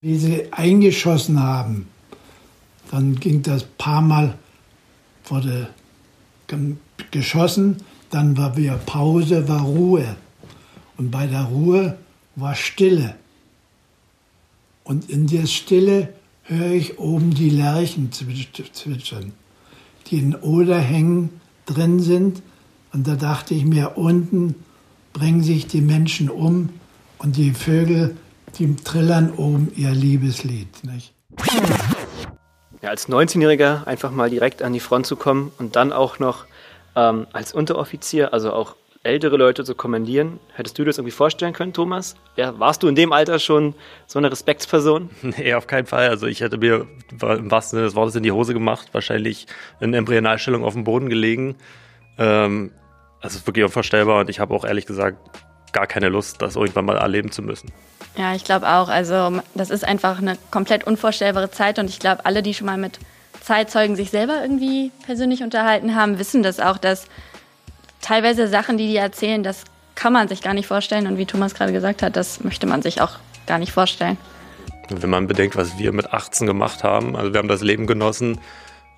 Wie 0.00 0.16
sie 0.16 0.48
eingeschossen 0.52 1.42
haben, 1.42 1.88
dann 2.90 3.16
ging 3.16 3.42
das 3.42 3.64
paar 3.64 4.00
Mal, 4.00 4.38
wurde 5.26 5.68
geschossen, 7.10 7.78
dann 8.10 8.36
war 8.36 8.56
wieder 8.56 8.76
Pause, 8.76 9.48
war 9.48 9.62
Ruhe. 9.62 10.16
Und 10.96 11.10
bei 11.10 11.26
der 11.26 11.42
Ruhe 11.42 11.98
war 12.36 12.54
Stille. 12.54 13.16
Und 14.84 15.10
in 15.10 15.26
der 15.26 15.46
Stille 15.46 16.12
höre 16.44 16.70
ich 16.70 16.98
oben 16.98 17.34
die 17.34 17.50
Lerchen 17.50 18.12
zwitschern, 18.12 19.32
die 20.06 20.18
in 20.18 20.36
Oderhängen 20.36 21.30
drin 21.66 22.00
sind. 22.00 22.42
Und 22.92 23.08
da 23.08 23.16
dachte 23.16 23.54
ich 23.54 23.64
mir, 23.64 23.96
unten 23.98 24.54
bringen 25.12 25.42
sich 25.42 25.66
die 25.66 25.80
Menschen 25.80 26.30
um 26.30 26.68
und 27.18 27.36
die 27.36 27.50
Vögel, 27.50 28.16
die 28.58 28.76
trillern 28.76 29.32
oben 29.32 29.72
ihr 29.74 29.90
Liebeslied. 29.90 30.68
Nicht? 30.84 31.12
Ja, 32.86 32.90
als 32.90 33.08
19-Jähriger 33.08 33.84
einfach 33.88 34.12
mal 34.12 34.30
direkt 34.30 34.62
an 34.62 34.72
die 34.72 34.78
Front 34.78 35.08
zu 35.08 35.16
kommen 35.16 35.50
und 35.58 35.74
dann 35.74 35.92
auch 35.92 36.20
noch 36.20 36.46
ähm, 36.94 37.26
als 37.32 37.52
Unteroffizier, 37.52 38.32
also 38.32 38.52
auch 38.52 38.76
ältere 39.02 39.36
Leute 39.36 39.64
zu 39.64 39.74
kommandieren. 39.74 40.38
Hättest 40.52 40.78
du 40.78 40.82
dir 40.82 40.90
das 40.90 40.98
irgendwie 40.98 41.10
vorstellen 41.10 41.52
können, 41.52 41.72
Thomas? 41.72 42.14
Ja, 42.36 42.56
warst 42.60 42.84
du 42.84 42.86
in 42.86 42.94
dem 42.94 43.12
Alter 43.12 43.40
schon 43.40 43.74
so 44.06 44.20
eine 44.20 44.30
Respektsperson? 44.30 45.10
Nee, 45.36 45.54
auf 45.54 45.66
keinen 45.66 45.86
Fall. 45.86 46.10
Also 46.10 46.28
ich 46.28 46.42
hätte 46.42 46.58
mir 46.58 46.86
im 47.20 47.50
wahrsten 47.50 47.78
Sinne 47.78 47.86
des 47.86 47.96
Wortes 47.96 48.14
in 48.14 48.22
die 48.22 48.30
Hose 48.30 48.54
gemacht, 48.54 48.90
wahrscheinlich 48.92 49.48
in 49.80 49.92
Embryonalstellung 49.92 50.62
auf 50.62 50.74
dem 50.74 50.84
Boden 50.84 51.08
gelegen. 51.08 51.56
Ähm, 52.18 52.70
das 53.20 53.34
ist 53.34 53.48
wirklich 53.48 53.64
unvorstellbar 53.64 54.20
und 54.20 54.30
ich 54.30 54.38
habe 54.38 54.54
auch 54.54 54.64
ehrlich 54.64 54.86
gesagt 54.86 55.18
gar 55.76 55.86
keine 55.86 56.08
Lust, 56.08 56.40
das 56.40 56.56
irgendwann 56.56 56.86
mal 56.86 56.96
erleben 56.96 57.30
zu 57.30 57.42
müssen. 57.42 57.70
Ja, 58.16 58.34
ich 58.34 58.44
glaube 58.44 58.66
auch. 58.66 58.88
Also 58.88 59.40
das 59.54 59.68
ist 59.68 59.84
einfach 59.84 60.18
eine 60.18 60.38
komplett 60.50 60.84
unvorstellbare 60.84 61.50
Zeit 61.50 61.78
und 61.78 61.90
ich 61.90 61.98
glaube, 61.98 62.24
alle, 62.24 62.42
die 62.42 62.54
schon 62.54 62.66
mal 62.66 62.78
mit 62.78 62.98
Zeitzeugen 63.42 63.94
sich 63.94 64.10
selber 64.10 64.40
irgendwie 64.40 64.90
persönlich 65.04 65.42
unterhalten 65.42 65.94
haben, 65.94 66.18
wissen 66.18 66.42
das 66.42 66.60
auch, 66.60 66.78
dass 66.78 67.08
teilweise 68.00 68.48
Sachen, 68.48 68.78
die 68.78 68.88
die 68.88 68.96
erzählen, 68.96 69.42
das 69.42 69.64
kann 69.94 70.14
man 70.14 70.28
sich 70.28 70.40
gar 70.40 70.54
nicht 70.54 70.66
vorstellen 70.66 71.06
und 71.06 71.18
wie 71.18 71.26
Thomas 71.26 71.54
gerade 71.54 71.72
gesagt 71.72 72.02
hat, 72.02 72.16
das 72.16 72.42
möchte 72.42 72.66
man 72.66 72.80
sich 72.80 73.02
auch 73.02 73.18
gar 73.46 73.58
nicht 73.58 73.72
vorstellen. 73.72 74.16
Wenn 74.88 75.10
man 75.10 75.26
bedenkt, 75.26 75.56
was 75.56 75.78
wir 75.78 75.92
mit 75.92 76.10
18 76.10 76.46
gemacht 76.46 76.84
haben, 76.84 77.16
also 77.16 77.34
wir 77.34 77.38
haben 77.38 77.48
das 77.48 77.60
Leben 77.60 77.86
genossen, 77.86 78.40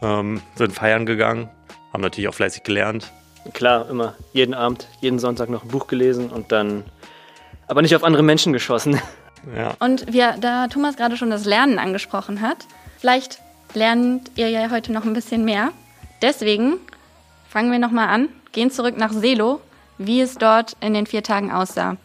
ähm, 0.00 0.40
sind 0.54 0.72
feiern 0.72 1.06
gegangen, 1.06 1.48
haben 1.92 2.02
natürlich 2.02 2.28
auch 2.28 2.34
fleißig 2.34 2.62
gelernt. 2.62 3.10
Klar, 3.52 3.88
immer 3.88 4.14
jeden 4.32 4.54
Abend, 4.54 4.86
jeden 5.00 5.18
Sonntag 5.18 5.48
noch 5.48 5.64
ein 5.64 5.68
Buch 5.68 5.86
gelesen 5.86 6.30
und 6.30 6.52
dann 6.52 6.84
aber 7.66 7.82
nicht 7.82 7.94
auf 7.94 8.04
andere 8.04 8.22
Menschen 8.22 8.52
geschossen. 8.52 9.00
Ja. 9.56 9.74
Und 9.78 10.12
wir, 10.12 10.34
da 10.40 10.66
Thomas 10.66 10.96
gerade 10.96 11.16
schon 11.16 11.30
das 11.30 11.44
Lernen 11.44 11.78
angesprochen 11.78 12.40
hat, 12.40 12.66
vielleicht 12.98 13.38
lernt 13.72 14.32
ihr 14.34 14.50
ja 14.50 14.68
heute 14.70 14.92
noch 14.92 15.04
ein 15.04 15.14
bisschen 15.14 15.44
mehr. 15.44 15.70
Deswegen 16.20 16.74
fangen 17.48 17.70
wir 17.70 17.78
nochmal 17.78 18.08
an, 18.08 18.28
gehen 18.50 18.72
zurück 18.72 18.96
nach 18.96 19.12
Selo, 19.12 19.60
wie 19.96 20.20
es 20.20 20.34
dort 20.34 20.76
in 20.80 20.92
den 20.92 21.06
vier 21.06 21.22
Tagen 21.22 21.52
aussah. 21.52 21.96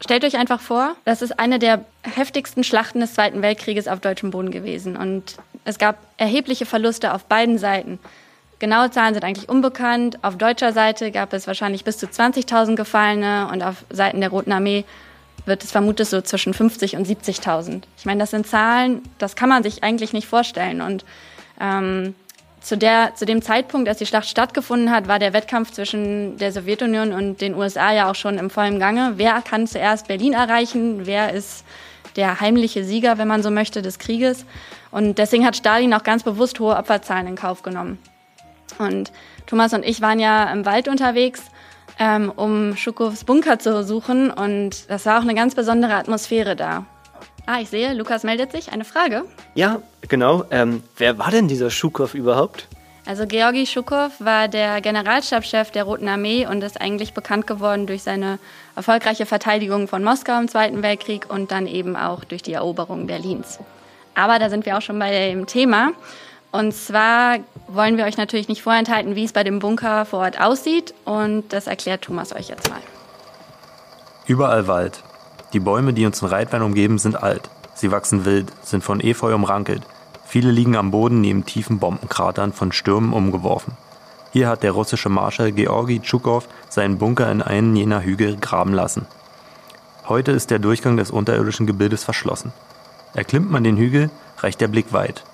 Stellt 0.00 0.24
euch 0.24 0.38
einfach 0.38 0.60
vor, 0.60 0.96
das 1.04 1.20
ist 1.20 1.38
eine 1.38 1.58
der 1.58 1.84
heftigsten 2.02 2.64
Schlachten 2.64 3.00
des 3.00 3.12
Zweiten 3.12 3.42
Weltkrieges 3.42 3.86
auf 3.86 4.00
deutschem 4.00 4.30
Boden 4.30 4.50
gewesen. 4.50 4.96
Und 4.96 5.36
es 5.64 5.78
gab 5.78 5.98
erhebliche 6.16 6.64
Verluste 6.64 7.12
auf 7.12 7.26
beiden 7.26 7.58
Seiten. 7.58 7.98
Genaue 8.60 8.90
Zahlen 8.90 9.14
sind 9.14 9.24
eigentlich 9.24 9.48
unbekannt. 9.48 10.18
Auf 10.22 10.36
deutscher 10.36 10.72
Seite 10.74 11.10
gab 11.10 11.32
es 11.32 11.46
wahrscheinlich 11.46 11.82
bis 11.82 11.96
zu 11.96 12.06
20.000 12.06 12.76
Gefallene 12.76 13.48
und 13.50 13.62
auf 13.62 13.84
Seiten 13.90 14.20
der 14.20 14.28
Roten 14.28 14.52
Armee 14.52 14.84
wird 15.46 15.64
es 15.64 15.72
vermutet 15.72 16.06
so 16.06 16.20
zwischen 16.20 16.52
50 16.52 16.96
und 16.96 17.06
70.000. 17.06 17.82
Ich 17.96 18.04
meine, 18.04 18.20
das 18.20 18.30
sind 18.30 18.46
Zahlen, 18.46 19.02
das 19.16 19.34
kann 19.34 19.48
man 19.48 19.62
sich 19.62 19.82
eigentlich 19.82 20.12
nicht 20.12 20.28
vorstellen. 20.28 20.82
Und 20.82 21.06
ähm, 21.58 22.14
zu, 22.60 22.76
der, 22.76 23.14
zu 23.14 23.24
dem 23.24 23.40
Zeitpunkt, 23.40 23.88
als 23.88 23.96
die 23.96 24.04
Schlacht 24.04 24.28
stattgefunden 24.28 24.90
hat, 24.90 25.08
war 25.08 25.18
der 25.18 25.32
Wettkampf 25.32 25.70
zwischen 25.72 26.36
der 26.36 26.52
Sowjetunion 26.52 27.12
und 27.12 27.40
den 27.40 27.54
USA 27.54 27.92
ja 27.92 28.10
auch 28.10 28.14
schon 28.14 28.36
im 28.36 28.50
vollen 28.50 28.78
Gange. 28.78 29.14
Wer 29.16 29.40
kann 29.40 29.66
zuerst 29.66 30.08
Berlin 30.08 30.34
erreichen? 30.34 31.06
Wer 31.06 31.32
ist 31.32 31.64
der 32.16 32.40
heimliche 32.42 32.84
Sieger, 32.84 33.16
wenn 33.16 33.28
man 33.28 33.42
so 33.42 33.50
möchte, 33.50 33.80
des 33.80 33.98
Krieges? 33.98 34.44
Und 34.90 35.16
deswegen 35.16 35.46
hat 35.46 35.56
Stalin 35.56 35.94
auch 35.94 36.02
ganz 36.02 36.22
bewusst 36.22 36.60
hohe 36.60 36.76
Opferzahlen 36.76 37.26
in 37.26 37.36
Kauf 37.36 37.62
genommen. 37.62 37.98
Und 38.80 39.12
Thomas 39.46 39.72
und 39.72 39.84
ich 39.84 40.00
waren 40.00 40.18
ja 40.18 40.50
im 40.52 40.64
Wald 40.66 40.88
unterwegs, 40.88 41.42
ähm, 41.98 42.32
um 42.34 42.76
Schukows 42.76 43.24
Bunker 43.24 43.58
zu 43.58 43.84
suchen. 43.84 44.30
Und 44.30 44.90
das 44.90 45.06
war 45.06 45.18
auch 45.18 45.22
eine 45.22 45.34
ganz 45.34 45.54
besondere 45.54 45.94
Atmosphäre 45.94 46.56
da. 46.56 46.86
Ah, 47.46 47.60
ich 47.60 47.68
sehe, 47.68 47.92
Lukas 47.94 48.22
meldet 48.22 48.52
sich. 48.52 48.72
Eine 48.72 48.84
Frage? 48.84 49.24
Ja, 49.54 49.82
genau. 50.08 50.44
Ähm, 50.50 50.82
wer 50.96 51.18
war 51.18 51.30
denn 51.30 51.48
dieser 51.48 51.70
Schukow 51.70 52.14
überhaupt? 52.14 52.68
Also 53.06 53.26
Georgi 53.26 53.66
Schukow 53.66 54.12
war 54.18 54.46
der 54.46 54.80
Generalstabschef 54.80 55.70
der 55.70 55.84
Roten 55.84 56.06
Armee 56.06 56.46
und 56.46 56.62
ist 56.62 56.80
eigentlich 56.80 57.12
bekannt 57.12 57.46
geworden 57.46 57.86
durch 57.86 58.02
seine 58.02 58.38
erfolgreiche 58.76 59.26
Verteidigung 59.26 59.88
von 59.88 60.04
Moskau 60.04 60.38
im 60.38 60.48
Zweiten 60.48 60.82
Weltkrieg 60.82 61.28
und 61.28 61.50
dann 61.50 61.66
eben 61.66 61.96
auch 61.96 62.24
durch 62.24 62.42
die 62.42 62.52
Eroberung 62.52 63.06
Berlins. 63.06 63.58
Aber 64.14 64.38
da 64.38 64.50
sind 64.50 64.66
wir 64.66 64.76
auch 64.76 64.82
schon 64.82 64.98
bei 64.98 65.10
dem 65.10 65.46
Thema. 65.46 65.92
Und 66.52 66.74
zwar 66.74 67.38
wollen 67.68 67.96
wir 67.96 68.04
euch 68.04 68.16
natürlich 68.16 68.48
nicht 68.48 68.62
vorenthalten, 68.62 69.14
wie 69.14 69.24
es 69.24 69.32
bei 69.32 69.44
dem 69.44 69.60
Bunker 69.60 70.04
vor 70.04 70.20
Ort 70.20 70.40
aussieht. 70.40 70.94
Und 71.04 71.44
das 71.50 71.66
erklärt 71.66 72.02
Thomas 72.02 72.34
euch 72.34 72.48
jetzt 72.48 72.68
mal. 72.68 72.80
Überall 74.26 74.66
Wald. 74.66 75.02
Die 75.52 75.60
Bäume, 75.60 75.92
die 75.92 76.06
uns 76.06 76.22
in 76.22 76.28
Reitwein 76.28 76.62
umgeben, 76.62 76.98
sind 76.98 77.20
alt. 77.20 77.48
Sie 77.74 77.90
wachsen 77.90 78.24
wild, 78.24 78.52
sind 78.62 78.84
von 78.84 79.00
Efeu 79.00 79.34
umrankelt. 79.34 79.82
Viele 80.24 80.50
liegen 80.50 80.76
am 80.76 80.90
Boden 80.90 81.20
neben 81.20 81.44
tiefen 81.46 81.78
Bombenkratern 81.78 82.52
von 82.52 82.72
Stürmen 82.72 83.12
umgeworfen. 83.12 83.76
Hier 84.32 84.48
hat 84.48 84.62
der 84.62 84.72
russische 84.72 85.08
Marschall 85.08 85.50
Georgi 85.50 86.00
Tschukow 86.00 86.46
seinen 86.68 86.98
Bunker 86.98 87.30
in 87.32 87.42
einen 87.42 87.74
jener 87.74 88.02
Hügel 88.02 88.36
graben 88.36 88.72
lassen. 88.72 89.06
Heute 90.08 90.30
ist 90.30 90.50
der 90.50 90.60
Durchgang 90.60 90.96
des 90.96 91.10
unterirdischen 91.10 91.66
Gebildes 91.66 92.04
verschlossen. 92.04 92.52
Erklimmt 93.14 93.50
man 93.50 93.64
den 93.64 93.76
Hügel, 93.76 94.10
reicht 94.38 94.60
der 94.60 94.68
Blick 94.68 94.92
weit. 94.92 95.24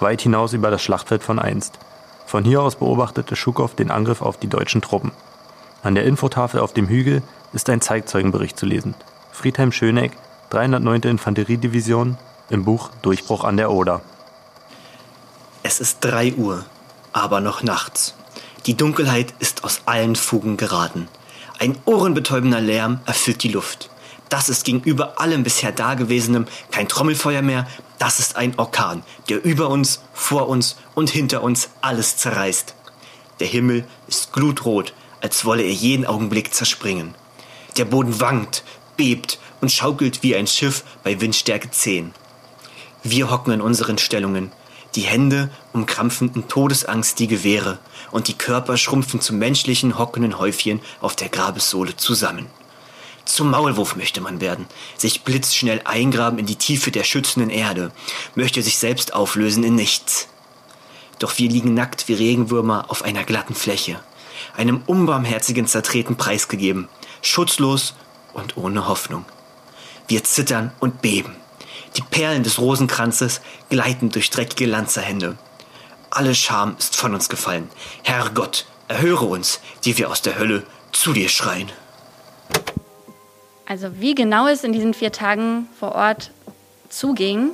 Weit 0.00 0.22
hinaus 0.22 0.52
über 0.52 0.70
das 0.70 0.82
Schlachtfeld 0.82 1.22
von 1.22 1.38
einst. 1.38 1.78
Von 2.26 2.44
hier 2.44 2.62
aus 2.62 2.76
beobachtete 2.76 3.36
Schukow 3.36 3.74
den 3.74 3.90
Angriff 3.90 4.20
auf 4.20 4.36
die 4.36 4.48
deutschen 4.48 4.82
Truppen. 4.82 5.12
An 5.82 5.94
der 5.94 6.04
Infotafel 6.04 6.60
auf 6.60 6.72
dem 6.72 6.88
Hügel 6.88 7.22
ist 7.52 7.70
ein 7.70 7.80
Zeitzeugenbericht 7.80 8.58
zu 8.58 8.66
lesen. 8.66 8.94
Friedhelm 9.30 9.72
Schöneck, 9.72 10.12
309. 10.50 11.02
Infanteriedivision, 11.02 12.18
im 12.50 12.64
Buch 12.64 12.90
Durchbruch 13.02 13.44
an 13.44 13.56
der 13.56 13.70
Oder. 13.70 14.00
Es 15.62 15.80
ist 15.80 15.98
drei 16.00 16.32
Uhr, 16.34 16.64
aber 17.12 17.40
noch 17.40 17.62
nachts. 17.62 18.14
Die 18.66 18.76
Dunkelheit 18.76 19.34
ist 19.38 19.64
aus 19.64 19.82
allen 19.86 20.16
Fugen 20.16 20.56
geraten. 20.56 21.08
Ein 21.58 21.78
ohrenbetäubender 21.86 22.60
Lärm 22.60 23.00
erfüllt 23.06 23.42
die 23.42 23.48
Luft. 23.48 23.90
Das 24.28 24.48
ist 24.48 24.64
gegenüber 24.64 25.20
allem 25.20 25.44
bisher 25.44 25.72
Dagewesenem 25.72 26.46
kein 26.70 26.88
Trommelfeuer 26.88 27.42
mehr, 27.42 27.66
das 27.98 28.18
ist 28.18 28.36
ein 28.36 28.58
Orkan, 28.58 29.02
der 29.28 29.44
über 29.44 29.68
uns, 29.68 30.00
vor 30.12 30.48
uns 30.48 30.76
und 30.94 31.10
hinter 31.10 31.42
uns 31.42 31.70
alles 31.80 32.16
zerreißt. 32.16 32.74
Der 33.40 33.46
Himmel 33.46 33.84
ist 34.08 34.32
glutrot, 34.32 34.92
als 35.20 35.44
wolle 35.44 35.62
er 35.62 35.72
jeden 35.72 36.06
Augenblick 36.06 36.54
zerspringen. 36.54 37.14
Der 37.76 37.84
Boden 37.84 38.20
wankt, 38.20 38.64
bebt 38.96 39.38
und 39.60 39.70
schaukelt 39.70 40.22
wie 40.22 40.34
ein 40.34 40.46
Schiff 40.46 40.84
bei 41.04 41.20
Windstärke 41.20 41.70
10. 41.70 42.12
Wir 43.02 43.30
hocken 43.30 43.52
in 43.52 43.60
unseren 43.60 43.98
Stellungen. 43.98 44.50
Die 44.94 45.02
Hände 45.02 45.50
umkrampfen 45.72 46.32
in 46.34 46.48
Todesangst 46.48 47.18
die 47.18 47.28
Gewehre 47.28 47.78
und 48.10 48.28
die 48.28 48.38
Körper 48.38 48.76
schrumpfen 48.76 49.20
zu 49.20 49.34
menschlichen 49.34 49.98
hockenden 49.98 50.38
Häufchen 50.38 50.80
auf 51.00 51.14
der 51.16 51.28
Grabessohle 51.28 51.96
zusammen. 51.96 52.46
Zum 53.26 53.50
Maulwurf 53.50 53.96
möchte 53.96 54.20
man 54.20 54.40
werden, 54.40 54.66
sich 54.96 55.22
blitzschnell 55.22 55.82
eingraben 55.84 56.38
in 56.38 56.46
die 56.46 56.54
Tiefe 56.54 56.92
der 56.92 57.02
schützenden 57.02 57.50
Erde, 57.50 57.90
möchte 58.36 58.62
sich 58.62 58.78
selbst 58.78 59.14
auflösen 59.14 59.64
in 59.64 59.74
nichts. 59.74 60.28
Doch 61.18 61.36
wir 61.36 61.50
liegen 61.50 61.74
nackt 61.74 62.06
wie 62.06 62.14
Regenwürmer 62.14 62.86
auf 62.88 63.02
einer 63.02 63.24
glatten 63.24 63.56
Fläche, 63.56 64.00
einem 64.56 64.80
unbarmherzigen 64.86 65.66
Zertreten 65.66 66.16
preisgegeben, 66.16 66.88
schutzlos 67.20 67.94
und 68.32 68.56
ohne 68.56 68.86
Hoffnung. 68.86 69.24
Wir 70.06 70.22
zittern 70.22 70.70
und 70.78 71.02
beben. 71.02 71.34
Die 71.96 72.02
Perlen 72.02 72.44
des 72.44 72.60
Rosenkranzes 72.60 73.40
gleiten 73.68 74.10
durch 74.10 74.30
dreckige 74.30 74.66
Lanzerhände. 74.66 75.36
Alle 76.10 76.36
Scham 76.36 76.76
ist 76.78 76.94
von 76.94 77.12
uns 77.12 77.28
gefallen. 77.28 77.68
Herr 78.04 78.30
Gott, 78.30 78.66
erhöre 78.86 79.24
uns, 79.24 79.60
die 79.84 79.98
wir 79.98 80.10
aus 80.10 80.22
der 80.22 80.38
Hölle 80.38 80.64
zu 80.92 81.12
dir 81.12 81.28
schreien. 81.28 81.72
Also 83.66 84.00
wie 84.00 84.14
genau 84.14 84.46
es 84.46 84.64
in 84.64 84.72
diesen 84.72 84.94
vier 84.94 85.12
Tagen 85.12 85.68
vor 85.78 85.94
Ort 85.94 86.30
zuging, 86.88 87.50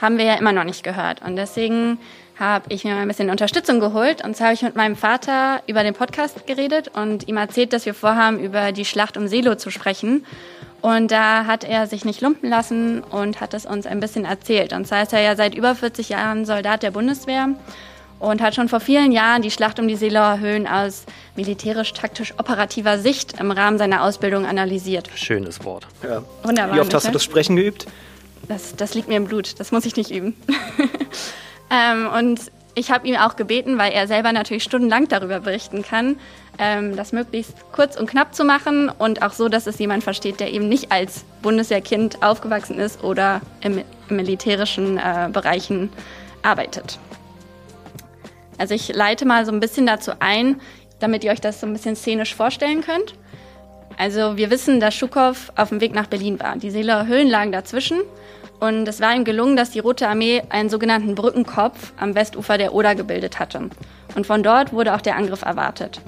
haben 0.00 0.18
wir 0.18 0.24
ja 0.24 0.34
immer 0.34 0.52
noch 0.52 0.64
nicht 0.64 0.82
gehört. 0.82 1.22
Und 1.22 1.36
deswegen 1.36 1.98
habe 2.38 2.64
ich 2.70 2.84
mir 2.84 2.94
mal 2.94 3.02
ein 3.02 3.08
bisschen 3.08 3.30
Unterstützung 3.30 3.78
geholt. 3.78 4.24
Und 4.24 4.36
zwar 4.36 4.48
habe 4.48 4.54
ich 4.54 4.62
mit 4.62 4.74
meinem 4.74 4.96
Vater 4.96 5.62
über 5.68 5.84
den 5.84 5.94
Podcast 5.94 6.46
geredet 6.46 6.90
und 6.92 7.28
ihm 7.28 7.36
erzählt, 7.36 7.72
dass 7.72 7.86
wir 7.86 7.94
vorhaben, 7.94 8.40
über 8.40 8.72
die 8.72 8.84
Schlacht 8.84 9.16
um 9.16 9.28
Selo 9.28 9.54
zu 9.54 9.70
sprechen. 9.70 10.26
Und 10.80 11.12
da 11.12 11.46
hat 11.46 11.62
er 11.62 11.86
sich 11.86 12.04
nicht 12.04 12.20
lumpen 12.20 12.50
lassen 12.50 13.04
und 13.04 13.40
hat 13.40 13.54
es 13.54 13.64
uns 13.64 13.86
ein 13.86 14.00
bisschen 14.00 14.24
erzählt. 14.24 14.72
Und 14.72 14.88
zwar 14.88 15.04
ist 15.04 15.12
er 15.12 15.20
ja 15.20 15.36
seit 15.36 15.54
über 15.54 15.76
40 15.76 16.08
Jahren 16.08 16.44
Soldat 16.44 16.82
der 16.82 16.90
Bundeswehr 16.90 17.50
und 18.22 18.40
hat 18.40 18.54
schon 18.54 18.68
vor 18.68 18.78
vielen 18.78 19.10
Jahren 19.10 19.42
die 19.42 19.50
Schlacht 19.50 19.80
um 19.80 19.88
die 19.88 19.96
Seelauer 19.96 20.38
Höhen 20.38 20.68
aus 20.68 21.04
militärisch-taktisch-operativer 21.34 22.98
Sicht 22.98 23.40
im 23.40 23.50
Rahmen 23.50 23.78
seiner 23.78 24.04
Ausbildung 24.04 24.46
analysiert. 24.46 25.10
Schönes 25.16 25.64
Wort. 25.64 25.88
Ja. 26.04 26.22
Wunderbar. 26.44 26.76
Wie 26.76 26.80
oft 26.80 26.94
hast 26.94 27.04
du 27.04 27.08
ne? 27.08 27.14
das 27.14 27.24
Sprechen 27.24 27.56
geübt? 27.56 27.86
Das, 28.46 28.76
das 28.76 28.94
liegt 28.94 29.08
mir 29.08 29.16
im 29.16 29.24
Blut, 29.24 29.58
das 29.58 29.72
muss 29.72 29.84
ich 29.86 29.96
nicht 29.96 30.12
üben. 30.12 30.36
ähm, 31.70 32.08
und 32.16 32.40
ich 32.74 32.92
habe 32.92 33.08
ihm 33.08 33.16
auch 33.16 33.34
gebeten, 33.34 33.76
weil 33.76 33.92
er 33.92 34.06
selber 34.06 34.32
natürlich 34.32 34.62
stundenlang 34.62 35.08
darüber 35.08 35.40
berichten 35.40 35.82
kann, 35.82 36.16
ähm, 36.58 36.94
das 36.94 37.12
möglichst 37.12 37.54
kurz 37.72 37.96
und 37.96 38.08
knapp 38.08 38.36
zu 38.36 38.44
machen 38.44 38.88
und 38.88 39.22
auch 39.22 39.32
so, 39.32 39.48
dass 39.48 39.66
es 39.66 39.80
jemand 39.80 40.04
versteht, 40.04 40.38
der 40.38 40.52
eben 40.52 40.68
nicht 40.68 40.92
als 40.92 41.24
Bundeswehrkind 41.42 42.22
aufgewachsen 42.22 42.78
ist 42.78 43.02
oder 43.02 43.40
im, 43.62 43.82
im 44.08 44.16
militärischen 44.16 44.96
äh, 44.98 45.28
Bereichen 45.32 45.90
arbeitet. 46.42 47.00
Also 48.62 48.76
ich 48.76 48.94
leite 48.94 49.24
mal 49.24 49.44
so 49.44 49.50
ein 49.50 49.58
bisschen 49.58 49.86
dazu 49.86 50.12
ein, 50.20 50.60
damit 51.00 51.24
ihr 51.24 51.32
euch 51.32 51.40
das 51.40 51.60
so 51.60 51.66
ein 51.66 51.72
bisschen 51.72 51.96
szenisch 51.96 52.32
vorstellen 52.32 52.80
könnt. 52.80 53.14
Also 53.98 54.36
wir 54.36 54.50
wissen, 54.50 54.78
dass 54.78 54.94
Schukow 54.94 55.50
auf 55.56 55.70
dem 55.70 55.80
Weg 55.80 55.96
nach 55.96 56.06
Berlin 56.06 56.38
war. 56.38 56.54
Die 56.54 56.70
Seeler 56.70 57.08
Höhlen 57.08 57.26
lagen 57.26 57.50
dazwischen 57.50 58.02
und 58.60 58.86
es 58.86 59.00
war 59.00 59.16
ihm 59.16 59.24
gelungen, 59.24 59.56
dass 59.56 59.70
die 59.70 59.80
Rote 59.80 60.06
Armee 60.06 60.44
einen 60.48 60.70
sogenannten 60.70 61.16
Brückenkopf 61.16 61.92
am 61.96 62.14
Westufer 62.14 62.56
der 62.56 62.72
Oder 62.72 62.94
gebildet 62.94 63.40
hatte. 63.40 63.68
Und 64.14 64.28
von 64.28 64.44
dort 64.44 64.72
wurde 64.72 64.94
auch 64.94 65.00
der 65.00 65.16
Angriff 65.16 65.42
erwartet. 65.42 66.00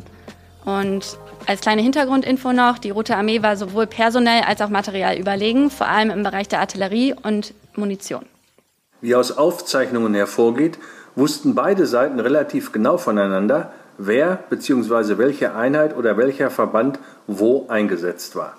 Und 0.65 1.19
als 1.47 1.61
kleine 1.61 1.83
Hintergrundinfo 1.83 2.53
noch, 2.53 2.79
die 2.79 2.91
Rote 2.91 3.17
Armee 3.17 3.43
war 3.43 3.57
sowohl 3.57 3.89
personell 3.89 4.43
als 4.43 4.63
auch 4.63 4.69
material 4.69 5.19
überlegen, 5.19 5.71
vor 5.71 5.89
allem 5.89 6.11
im 6.11 6.23
Bereich 6.23 6.47
der 6.47 6.61
Artillerie 6.61 7.17
und 7.21 7.53
Munition. 7.75 8.27
Wie 9.01 9.17
aus 9.17 9.37
Aufzeichnungen 9.37 10.15
hervorgeht, 10.15 10.79
wussten 11.17 11.55
beide 11.55 11.87
Seiten 11.87 12.21
relativ 12.21 12.73
genau 12.73 12.97
voneinander, 12.97 13.73
wer 13.99 14.39
bzw. 14.51 15.19
welche 15.19 15.55
Einheit 15.55 15.97
oder 15.97 16.17
welcher 16.17 16.51
Verband 16.51 16.99
wo 17.27 17.67
eingesetzt 17.69 18.37
war. 18.37 18.55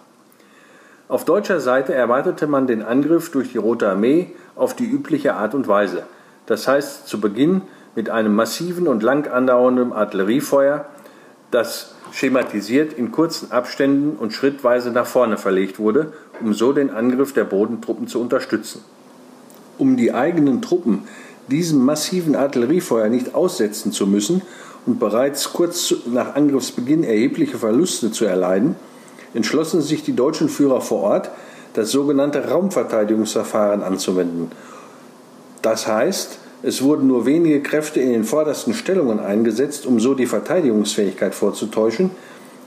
Auf 1.07 1.25
deutscher 1.25 1.59
Seite 1.59 1.93
erwartete 1.93 2.47
man 2.47 2.65
den 2.65 2.81
Angriff 2.81 3.29
durch 3.31 3.51
die 3.51 3.59
Rote 3.59 3.89
Armee 3.89 4.31
auf 4.55 4.75
die 4.75 4.85
übliche 4.85 5.35
Art 5.35 5.53
und 5.53 5.67
Weise. 5.67 6.03
Das 6.47 6.67
heißt 6.67 7.07
zu 7.07 7.19
Beginn 7.19 7.61
mit 7.95 8.09
einem 8.09 8.33
massiven 8.35 8.87
und 8.87 9.03
lang 9.03 9.27
andauernden 9.27 9.93
Artilleriefeuer, 9.93 10.85
das 11.51 11.93
schematisiert 12.11 12.93
in 12.93 13.11
kurzen 13.11 13.51
Abständen 13.51 14.17
und 14.17 14.33
schrittweise 14.33 14.91
nach 14.91 15.05
vorne 15.05 15.37
verlegt 15.37 15.79
wurde, 15.79 16.13
um 16.41 16.53
so 16.53 16.73
den 16.73 16.89
Angriff 16.89 17.33
der 17.33 17.43
Bodentruppen 17.43 18.07
zu 18.07 18.19
unterstützen. 18.19 18.83
Um 19.77 19.97
die 19.97 20.13
eigenen 20.13 20.61
Truppen 20.61 21.03
diesem 21.47 21.83
massiven 21.83 22.35
Artilleriefeuer 22.35 23.09
nicht 23.09 23.35
aussetzen 23.35 23.91
zu 23.91 24.07
müssen 24.07 24.41
und 24.85 24.99
bereits 24.99 25.53
kurz 25.53 25.93
nach 26.05 26.35
Angriffsbeginn 26.35 27.03
erhebliche 27.03 27.57
Verluste 27.57 28.11
zu 28.11 28.25
erleiden, 28.25 28.75
entschlossen 29.33 29.81
sich 29.81 30.03
die 30.03 30.15
deutschen 30.15 30.49
Führer 30.49 30.81
vor 30.81 31.01
Ort, 31.01 31.31
das 31.73 31.91
sogenannte 31.91 32.49
Raumverteidigungsverfahren 32.49 33.83
anzuwenden. 33.83 34.51
Das 35.61 35.87
heißt, 35.87 36.39
es 36.63 36.81
wurden 36.81 37.07
nur 37.07 37.25
wenige 37.25 37.61
Kräfte 37.61 37.99
in 37.99 38.11
den 38.11 38.23
vordersten 38.23 38.73
Stellungen 38.73 39.19
eingesetzt, 39.19 39.85
um 39.85 39.99
so 39.99 40.13
die 40.13 40.25
Verteidigungsfähigkeit 40.25 41.35
vorzutäuschen. 41.35 42.11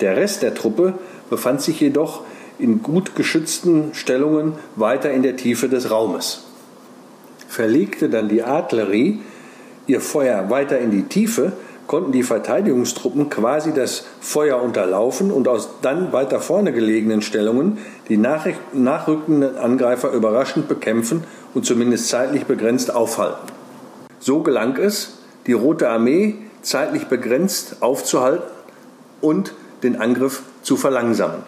Der 0.00 0.16
Rest 0.16 0.42
der 0.42 0.54
Truppe 0.54 0.94
befand 1.30 1.62
sich 1.62 1.80
jedoch 1.80 2.22
in 2.58 2.82
gut 2.82 3.16
geschützten 3.16 3.94
Stellungen 3.94 4.54
weiter 4.76 5.10
in 5.10 5.22
der 5.22 5.36
Tiefe 5.36 5.68
des 5.68 5.90
Raumes 5.90 6.47
verlegte 7.48 8.08
dann 8.08 8.28
die 8.28 8.42
Artillerie 8.42 9.20
ihr 9.88 10.00
Feuer 10.00 10.50
weiter 10.50 10.78
in 10.78 10.90
die 10.90 11.04
Tiefe, 11.04 11.52
konnten 11.86 12.12
die 12.12 12.22
Verteidigungstruppen 12.22 13.30
quasi 13.30 13.72
das 13.72 14.04
Feuer 14.20 14.62
unterlaufen 14.62 15.32
und 15.32 15.48
aus 15.48 15.70
dann 15.80 16.12
weiter 16.12 16.40
vorne 16.40 16.72
gelegenen 16.72 17.22
Stellungen 17.22 17.78
die 18.08 18.18
nachrückenden 18.18 19.56
Angreifer 19.56 20.12
überraschend 20.12 20.68
bekämpfen 20.68 21.24
und 21.54 21.64
zumindest 21.64 22.08
zeitlich 22.08 22.44
begrenzt 22.44 22.94
aufhalten. 22.94 23.48
So 24.20 24.42
gelang 24.42 24.76
es, 24.76 25.18
die 25.46 25.54
Rote 25.54 25.88
Armee 25.88 26.36
zeitlich 26.60 27.06
begrenzt 27.06 27.76
aufzuhalten 27.80 28.44
und 29.22 29.54
den 29.82 30.00
Angriff 30.00 30.42
zu 30.62 30.76
verlangsamen. 30.76 31.42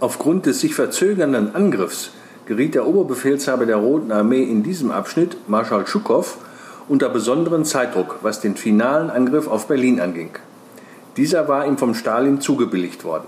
Aufgrund 0.00 0.46
des 0.46 0.60
sich 0.60 0.74
verzögernden 0.74 1.54
Angriffs 1.54 2.10
geriet 2.52 2.74
der 2.74 2.86
Oberbefehlshaber 2.86 3.64
der 3.64 3.76
Roten 3.76 4.12
Armee 4.12 4.42
in 4.42 4.62
diesem 4.62 4.90
Abschnitt, 4.90 5.38
Marschall 5.48 5.86
Schukow, 5.86 6.36
unter 6.86 7.08
besonderen 7.08 7.64
Zeitdruck, 7.64 8.18
was 8.20 8.42
den 8.42 8.56
finalen 8.56 9.08
Angriff 9.08 9.48
auf 9.48 9.68
Berlin 9.68 10.00
anging. 10.00 10.32
Dieser 11.16 11.48
war 11.48 11.66
ihm 11.66 11.78
vom 11.78 11.94
Stalin 11.94 12.42
zugebilligt 12.42 13.04
worden. 13.04 13.24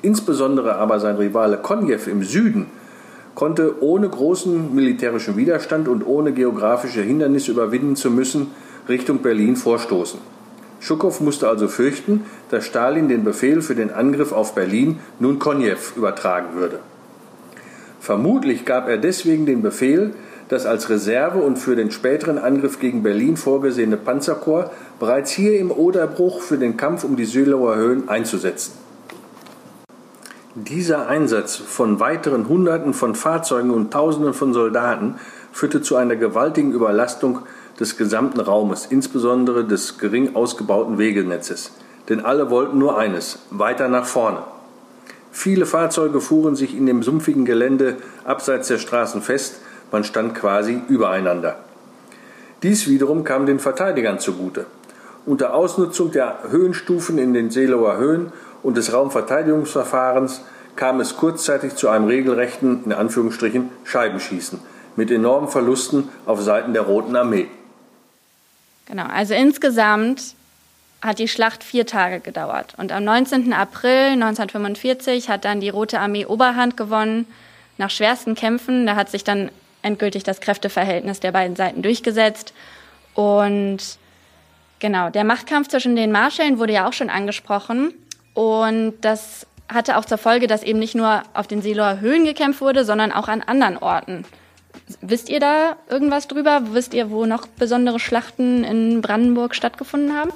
Insbesondere 0.00 0.76
aber 0.76 1.00
sein 1.00 1.16
Rivale 1.16 1.56
Konjew 1.56 2.08
im 2.08 2.22
Süden 2.22 2.66
konnte 3.34 3.82
ohne 3.82 4.08
großen 4.08 4.72
militärischen 4.72 5.36
Widerstand 5.36 5.88
und 5.88 6.06
ohne 6.06 6.30
geografische 6.30 7.02
Hindernisse 7.02 7.50
überwinden 7.50 7.96
zu 7.96 8.12
müssen, 8.12 8.52
Richtung 8.88 9.22
Berlin 9.22 9.56
vorstoßen. 9.56 10.20
Schukow 10.78 11.20
musste 11.20 11.48
also 11.48 11.66
fürchten, 11.66 12.26
dass 12.48 12.64
Stalin 12.64 13.08
den 13.08 13.24
Befehl 13.24 13.60
für 13.60 13.74
den 13.74 13.90
Angriff 13.90 14.30
auf 14.30 14.54
Berlin 14.54 15.00
nun 15.18 15.40
Konjew 15.40 15.96
übertragen 15.96 16.54
würde. 16.54 16.78
Vermutlich 18.02 18.64
gab 18.64 18.88
er 18.88 18.98
deswegen 18.98 19.46
den 19.46 19.62
Befehl, 19.62 20.12
das 20.48 20.66
als 20.66 20.90
Reserve 20.90 21.38
und 21.38 21.56
für 21.56 21.76
den 21.76 21.92
späteren 21.92 22.36
Angriff 22.36 22.80
gegen 22.80 23.04
Berlin 23.04 23.36
vorgesehene 23.36 23.96
Panzerkorps 23.96 24.72
bereits 24.98 25.30
hier 25.30 25.56
im 25.60 25.70
Oderbruch 25.70 26.40
für 26.40 26.58
den 26.58 26.76
Kampf 26.76 27.04
um 27.04 27.14
die 27.14 27.24
Sühlauer 27.24 27.76
Höhen 27.76 28.08
einzusetzen. 28.08 28.72
Dieser 30.56 31.06
Einsatz 31.06 31.54
von 31.54 32.00
weiteren 32.00 32.48
Hunderten 32.48 32.92
von 32.92 33.14
Fahrzeugen 33.14 33.70
und 33.70 33.92
Tausenden 33.92 34.34
von 34.34 34.52
Soldaten 34.52 35.14
führte 35.52 35.80
zu 35.80 35.94
einer 35.94 36.16
gewaltigen 36.16 36.72
Überlastung 36.72 37.38
des 37.78 37.96
gesamten 37.96 38.40
Raumes, 38.40 38.84
insbesondere 38.86 39.64
des 39.64 39.98
gering 39.98 40.34
ausgebauten 40.34 40.98
Wegenetzes. 40.98 41.70
Denn 42.08 42.24
alle 42.24 42.50
wollten 42.50 42.78
nur 42.78 42.98
eines, 42.98 43.38
weiter 43.50 43.86
nach 43.86 44.06
vorne. 44.06 44.38
Viele 45.32 45.66
Fahrzeuge 45.66 46.20
fuhren 46.20 46.54
sich 46.54 46.76
in 46.76 46.86
dem 46.86 47.02
sumpfigen 47.02 47.44
Gelände 47.44 47.96
abseits 48.24 48.68
der 48.68 48.78
Straßen 48.78 49.22
fest, 49.22 49.56
man 49.90 50.04
stand 50.04 50.34
quasi 50.34 50.80
übereinander. 50.88 51.56
Dies 52.62 52.86
wiederum 52.86 53.24
kam 53.24 53.46
den 53.46 53.58
Verteidigern 53.58 54.20
zugute. 54.20 54.66
Unter 55.26 55.54
Ausnutzung 55.54 56.12
der 56.12 56.38
Höhenstufen 56.50 57.18
in 57.18 57.34
den 57.34 57.50
Seelower 57.50 57.96
Höhen 57.96 58.32
und 58.62 58.76
des 58.76 58.92
Raumverteidigungsverfahrens 58.92 60.42
kam 60.76 61.00
es 61.00 61.16
kurzzeitig 61.16 61.74
zu 61.74 61.88
einem 61.88 62.06
regelrechten, 62.06 62.84
in 62.84 62.92
Anführungsstrichen, 62.92 63.70
Scheibenschießen 63.84 64.60
mit 64.96 65.10
enormen 65.10 65.48
Verlusten 65.48 66.08
auf 66.26 66.42
Seiten 66.42 66.72
der 66.72 66.82
Roten 66.82 67.16
Armee. 67.16 67.48
Genau, 68.86 69.06
also 69.06 69.34
insgesamt 69.34 70.34
hat 71.02 71.18
die 71.18 71.28
Schlacht 71.28 71.64
vier 71.64 71.84
Tage 71.84 72.20
gedauert. 72.20 72.74
Und 72.78 72.92
am 72.92 73.04
19. 73.04 73.52
April 73.52 74.12
1945 74.12 75.28
hat 75.28 75.44
dann 75.44 75.60
die 75.60 75.68
Rote 75.68 75.98
Armee 75.98 76.24
Oberhand 76.24 76.76
gewonnen. 76.76 77.26
Nach 77.76 77.90
schwersten 77.90 78.36
Kämpfen, 78.36 78.86
da 78.86 78.94
hat 78.94 79.10
sich 79.10 79.24
dann 79.24 79.50
endgültig 79.82 80.22
das 80.22 80.40
Kräfteverhältnis 80.40 81.18
der 81.18 81.32
beiden 81.32 81.56
Seiten 81.56 81.82
durchgesetzt. 81.82 82.54
Und 83.14 83.78
genau, 84.78 85.10
der 85.10 85.24
Machtkampf 85.24 85.68
zwischen 85.68 85.96
den 85.96 86.12
Marschällen 86.12 86.60
wurde 86.60 86.74
ja 86.74 86.88
auch 86.88 86.92
schon 86.92 87.10
angesprochen. 87.10 87.92
Und 88.34 88.94
das 89.00 89.46
hatte 89.68 89.96
auch 89.96 90.04
zur 90.04 90.18
Folge, 90.18 90.46
dass 90.46 90.62
eben 90.62 90.78
nicht 90.78 90.94
nur 90.94 91.24
auf 91.34 91.48
den 91.48 91.62
Seeloer 91.62 91.98
Höhen 91.98 92.24
gekämpft 92.24 92.60
wurde, 92.60 92.84
sondern 92.84 93.10
auch 93.10 93.26
an 93.26 93.42
anderen 93.42 93.76
Orten. 93.76 94.24
Wisst 95.00 95.28
ihr 95.28 95.40
da 95.40 95.76
irgendwas 95.88 96.28
drüber? 96.28 96.60
Wisst 96.72 96.94
ihr, 96.94 97.10
wo 97.10 97.26
noch 97.26 97.46
besondere 97.46 97.98
Schlachten 97.98 98.62
in 98.62 99.02
Brandenburg 99.02 99.56
stattgefunden 99.56 100.16
haben? 100.16 100.32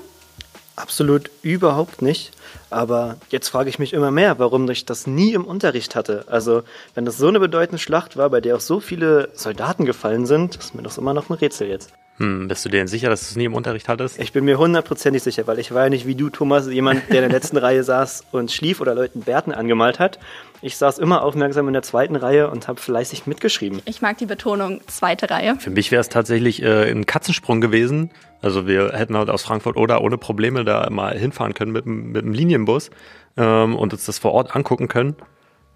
Absolut 0.76 1.30
überhaupt 1.42 2.02
nicht. 2.02 2.32
Aber 2.68 3.16
jetzt 3.30 3.48
frage 3.48 3.70
ich 3.70 3.78
mich 3.78 3.92
immer 3.92 4.10
mehr, 4.10 4.38
warum 4.38 4.68
ich 4.70 4.84
das 4.84 5.06
nie 5.06 5.32
im 5.32 5.44
Unterricht 5.44 5.94
hatte. 5.94 6.24
Also, 6.28 6.62
wenn 6.94 7.04
das 7.04 7.16
so 7.16 7.28
eine 7.28 7.40
bedeutende 7.40 7.78
Schlacht 7.78 8.16
war, 8.16 8.30
bei 8.30 8.40
der 8.40 8.56
auch 8.56 8.60
so 8.60 8.80
viele 8.80 9.30
Soldaten 9.34 9.86
gefallen 9.86 10.26
sind, 10.26 10.56
ist 10.56 10.74
mir 10.74 10.82
das 10.82 10.98
immer 10.98 11.14
noch 11.14 11.30
ein 11.30 11.34
Rätsel 11.34 11.68
jetzt. 11.68 11.92
Hm, 12.18 12.48
bist 12.48 12.64
du 12.64 12.70
dir 12.70 12.78
denn 12.78 12.88
sicher, 12.88 13.10
dass 13.10 13.20
du 13.20 13.26
es 13.26 13.36
nie 13.36 13.44
im 13.44 13.54
Unterricht 13.54 13.88
hattest? 13.88 14.18
Ich 14.18 14.32
bin 14.32 14.44
mir 14.44 14.58
hundertprozentig 14.58 15.22
sicher, 15.22 15.46
weil 15.46 15.58
ich 15.58 15.72
war 15.72 15.84
ja 15.84 15.90
nicht 15.90 16.06
wie 16.06 16.14
du, 16.14 16.30
Thomas, 16.30 16.66
jemand, 16.66 17.02
der 17.10 17.22
in 17.22 17.28
der 17.28 17.40
letzten 17.40 17.58
Reihe 17.58 17.84
saß 17.84 18.24
und 18.32 18.50
schlief 18.50 18.80
oder 18.80 18.94
Leuten 18.94 19.20
Bärten 19.20 19.52
angemalt 19.52 19.98
hat. 19.98 20.18
Ich 20.62 20.78
saß 20.78 20.98
immer 20.98 21.22
aufmerksam 21.22 21.66
in 21.66 21.74
der 21.74 21.82
zweiten 21.82 22.16
Reihe 22.16 22.48
und 22.50 22.68
habe 22.68 22.80
fleißig 22.80 23.26
mitgeschrieben. 23.26 23.82
Ich 23.84 24.00
mag 24.00 24.16
die 24.16 24.26
Betonung 24.26 24.80
zweite 24.86 25.28
Reihe. 25.28 25.56
Für 25.58 25.70
mich 25.70 25.90
wäre 25.90 26.00
es 26.00 26.08
tatsächlich 26.08 26.62
äh, 26.62 26.90
ein 26.90 27.04
Katzensprung 27.04 27.60
gewesen. 27.60 28.10
Also 28.42 28.66
wir 28.66 28.92
hätten 28.92 29.16
halt 29.16 29.30
aus 29.30 29.42
Frankfurt 29.42 29.76
oder 29.76 30.02
ohne 30.02 30.18
Probleme 30.18 30.64
da 30.64 30.88
mal 30.90 31.18
hinfahren 31.18 31.54
können 31.54 31.72
mit, 31.72 31.86
mit 31.86 32.22
dem 32.22 32.32
Linienbus 32.32 32.90
ähm, 33.36 33.76
und 33.76 33.92
uns 33.92 34.06
das 34.06 34.18
vor 34.18 34.32
Ort 34.32 34.54
angucken 34.54 34.88
können. 34.88 35.16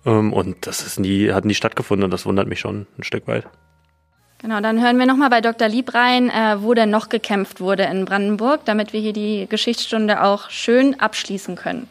Ähm, 0.07 0.33
und 0.33 0.66
das 0.66 0.83
ist 0.83 0.99
nie, 0.99 1.33
hat 1.33 1.44
nie 1.44 1.55
stattgefunden 1.55 2.05
und 2.05 2.11
das 2.11 2.27
wundert 2.27 2.49
mich 2.49 2.61
schon 2.61 2.87
ein 2.99 3.05
Stück 3.05 3.27
weit. 3.27 3.46
Genau, 4.40 4.61
dann 4.61 4.83
hören 4.83 4.99
wir 4.99 5.05
nochmal 5.05 5.29
bei 5.29 5.42
Dr. 5.42 5.68
Lieb 5.68 5.92
rein, 5.92 6.31
äh, 6.31 6.62
wo 6.62 6.73
denn 6.73 6.88
noch 6.88 7.11
gekämpft 7.11 7.61
wurde 7.61 7.83
in 7.85 8.07
Brandenburg, 8.07 8.64
damit 8.64 8.94
wir 8.94 9.01
hier 9.01 9.12
die 9.12 9.46
Geschichtsstunde 9.46 10.23
auch 10.23 10.49
schön 10.49 10.99
abschließen 10.99 11.57
können. 11.57 11.88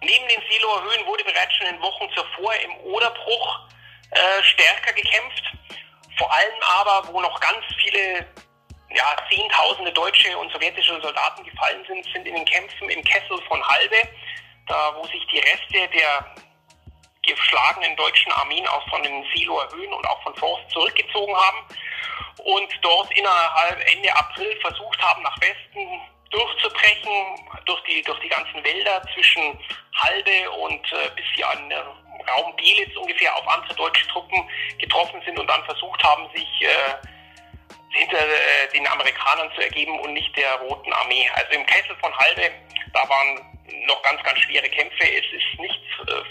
Neben 0.00 0.28
den 0.28 0.40
Seelower 0.48 0.82
Höhen 0.84 1.06
wurde 1.08 1.24
bereits 1.24 1.52
schon 1.54 1.66
in 1.74 1.82
Wochen 1.82 2.06
zuvor 2.14 2.52
im 2.64 2.92
Oderbruch 2.92 3.60
äh, 4.12 4.42
stärker 4.44 4.92
gekämpft. 4.92 5.42
Vor 6.16 6.32
allem 6.32 6.54
aber, 6.80 7.12
wo 7.12 7.20
noch 7.20 7.40
ganz 7.40 7.64
viele 7.82 8.26
ja, 8.94 9.16
Zehntausende 9.30 9.92
deutsche 9.92 10.36
und 10.38 10.50
sowjetische 10.52 11.00
Soldaten 11.00 11.44
gefallen 11.44 11.84
sind, 11.86 12.04
sind 12.12 12.26
in 12.26 12.34
den 12.34 12.44
Kämpfen 12.44 12.88
im 12.90 13.04
Kessel 13.04 13.38
von 13.48 13.62
Halbe, 13.66 13.96
da 14.66 14.94
wo 14.96 15.04
sich 15.06 15.26
die 15.26 15.38
Reste 15.38 15.88
der 15.88 16.34
geschlagenen 17.22 17.94
deutschen 17.96 18.32
Armeen 18.32 18.66
aus 18.68 18.82
von 18.88 19.02
den 19.02 19.24
Seelower 19.34 19.68
Höhen 19.72 19.92
und 19.92 20.06
auch 20.08 20.22
von 20.22 20.34
Forst 20.36 20.70
zurückgezogen 20.70 21.36
haben 21.36 21.58
und 22.44 22.68
dort 22.82 23.12
innerhalb 23.16 23.80
Ende 23.92 24.14
April 24.16 24.58
versucht 24.60 25.02
haben, 25.02 25.22
nach 25.22 25.36
Westen 25.40 26.00
durchzubrechen, 26.30 27.10
durch 27.66 27.82
die, 27.84 28.02
durch 28.02 28.18
die 28.20 28.28
ganzen 28.28 28.62
Wälder 28.64 29.02
zwischen 29.14 29.58
Halbe 29.96 30.50
und 30.50 30.92
äh, 30.92 31.10
bis 31.16 31.24
sie 31.34 31.44
an 31.44 31.70
äh, 31.70 31.76
Raum 32.30 32.54
Belitz 32.56 32.94
ungefähr 32.96 33.34
auf 33.36 33.48
andere 33.48 33.74
deutsche 33.74 34.06
Truppen 34.08 34.48
getroffen 34.78 35.20
sind 35.24 35.38
und 35.38 35.46
dann 35.46 35.64
versucht 35.64 36.02
haben, 36.04 36.28
sich 36.34 36.62
äh, 36.62 36.94
hinter 37.90 38.18
äh, 38.18 38.68
den 38.72 38.86
Amerikanern 38.86 39.50
zu 39.54 39.62
ergeben 39.62 39.98
und 40.00 40.12
nicht 40.12 40.36
der 40.36 40.54
Roten 40.56 40.92
Armee. 40.92 41.28
Also 41.34 41.52
im 41.52 41.66
Kessel 41.66 41.96
von 42.00 42.16
Halbe, 42.16 42.50
da 42.92 43.08
waren 43.08 43.58
noch 43.86 44.02
ganz, 44.02 44.22
ganz 44.22 44.38
schwere 44.40 44.68
Kämpfe. 44.68 45.02
Es 45.02 45.24
ist 45.32 45.60
nichts 45.60 45.86
äh, 46.08 46.22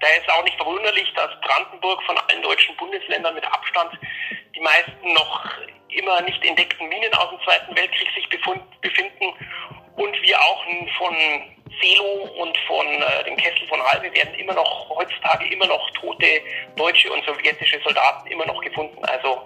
da 0.00 0.08
ist 0.08 0.28
auch 0.30 0.44
nicht 0.44 0.56
verwunderlich, 0.56 1.10
dass 1.14 1.30
Brandenburg 1.40 2.02
von 2.04 2.18
allen 2.18 2.42
deutschen 2.42 2.76
Bundesländern 2.76 3.34
mit 3.34 3.44
Abstand 3.44 3.98
die 4.54 4.60
meisten 4.60 5.12
noch 5.14 5.44
immer 5.88 6.20
nicht 6.22 6.44
entdeckten 6.44 6.88
Minen 6.88 7.12
aus 7.14 7.30
dem 7.30 7.40
Zweiten 7.44 7.76
Weltkrieg 7.76 8.08
sich 8.14 8.28
befinden 8.28 9.32
und 9.96 10.22
wir 10.22 10.38
auch 10.38 10.64
von 10.98 11.16
Selo 11.80 12.28
und 12.38 12.56
von 12.66 12.86
äh, 12.86 13.24
dem 13.24 13.36
Kessel 13.36 13.66
von 13.68 13.82
Halbe 13.82 14.12
werden 14.14 14.34
immer 14.34 14.54
noch 14.54 14.88
heutzutage 14.90 15.46
immer 15.48 15.66
noch 15.66 15.90
tote 15.92 16.42
deutsche 16.76 17.10
und 17.12 17.24
sowjetische 17.24 17.80
Soldaten 17.82 18.26
immer 18.28 18.46
noch 18.46 18.60
gefunden, 18.62 19.02
also 19.04 19.45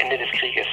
Ende 0.00 0.18
des 0.18 0.30
Krieges. 0.38 0.66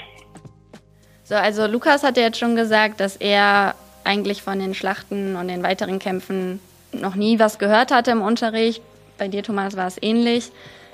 So, 1.23 1.35
also 1.35 1.67
Lukas 1.67 2.03
hat 2.03 2.17
ja 2.17 2.23
jetzt 2.23 2.39
schon 2.39 2.55
gesagt, 2.55 2.99
dass 2.99 3.17
er 3.17 3.75
eigentlich 4.03 4.41
von 4.41 4.59
den 4.59 4.73
Schlachten 4.73 5.35
und 5.35 5.49
den 5.49 5.63
weiteren 5.63 5.99
Kämpfen 5.99 6.61
noch 6.93 7.15
nie 7.15 7.37
was 7.39 7.59
gehört 7.59 7.91
hatte 7.91 8.11
im 8.11 8.21
Unterricht. 8.21 8.81
Bei 9.17 9.27
dir, 9.27 9.43
Thomas, 9.43 9.75
war 9.75 9.87
es 9.87 9.97
ähnlich. 10.01 10.51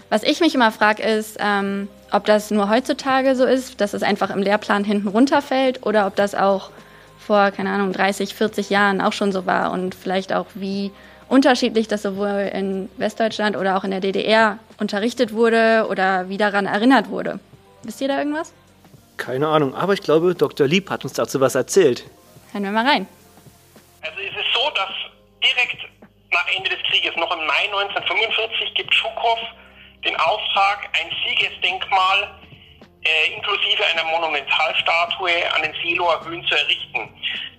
Was 0.10 0.24
ich 0.24 0.40
mich 0.40 0.56
immer 0.56 0.72
frage, 0.72 1.04
ist, 1.04 1.38
ähm, 1.40 1.88
ob 2.12 2.26
das 2.26 2.52
nur 2.52 2.70
heutzutage 2.70 3.36
so 3.36 3.46
ist, 3.46 3.80
dass 3.82 3.94
es 3.94 4.04
einfach 4.04 4.30
im 4.30 4.42
Lehrplan 4.42 4.84
hinten 4.84 5.08
runterfällt 5.08 5.86
oder 5.86 6.08
ob 6.08 6.16
das 6.16 6.36
auch 6.36 6.72
vor, 7.20 7.52
keine 7.52 7.70
Ahnung, 7.70 7.94
30, 7.94 8.36
40 8.36 8.70
Jahren 8.70 9.02
auch 9.02 9.14
schon 9.14 9.32
so 9.32 9.46
war 9.46 9.72
und 9.72 9.96
vielleicht 9.96 10.34
auch 10.34 10.48
wie 10.56 10.92
unterschiedlich 11.30 11.88
das 11.88 12.02
sowohl 12.02 12.52
in 12.54 12.90
Westdeutschland 12.98 13.56
oder 13.58 13.78
auch 13.78 13.84
in 13.84 13.92
der 13.92 14.02
DDR 14.02 14.60
unterrichtet 14.80 15.34
wurde 15.34 15.88
oder 15.90 16.30
wie 16.30 16.38
daran 16.38 16.66
erinnert 16.66 17.10
wurde. 17.10 17.40
Wisst 17.84 18.02
ihr 18.02 18.08
da 18.08 18.18
irgendwas? 18.18 18.54
Keine 19.18 19.48
Ahnung, 19.48 19.76
aber 19.76 19.94
ich 19.94 20.02
glaube, 20.02 20.34
Dr. 20.36 20.68
Lieb 20.68 20.90
hat 20.90 21.04
uns 21.04 21.14
dazu 21.14 21.40
was 21.40 21.56
erzählt. 21.56 22.04
Hören 22.52 22.64
wir 22.64 22.72
mal 22.72 22.86
rein. 22.86 23.08
Also 24.02 24.18
es 24.20 24.36
ist 24.36 24.54
so, 24.54 24.70
dass 24.76 24.90
direkt 25.44 25.78
nach 26.32 26.48
Ende 26.56 26.70
des 26.70 26.80
Krieges, 26.90 27.16
noch 27.16 27.32
im 27.32 27.46
Mai 27.46 27.66
1945, 27.66 28.74
gibt 28.74 28.94
Schukow 28.94 29.40
den 30.04 30.16
Auftrag, 30.18 30.90
ein 30.94 31.10
Siegesdenkmal 31.26 32.30
äh, 33.06 33.34
inklusive 33.34 33.86
einer 33.86 34.04
Monumentalstatue 34.06 35.54
an 35.54 35.62
den 35.62 35.74
Seeloer 35.82 36.24
Höhen 36.26 36.46
zu 36.48 36.56
errichten. 36.56 37.10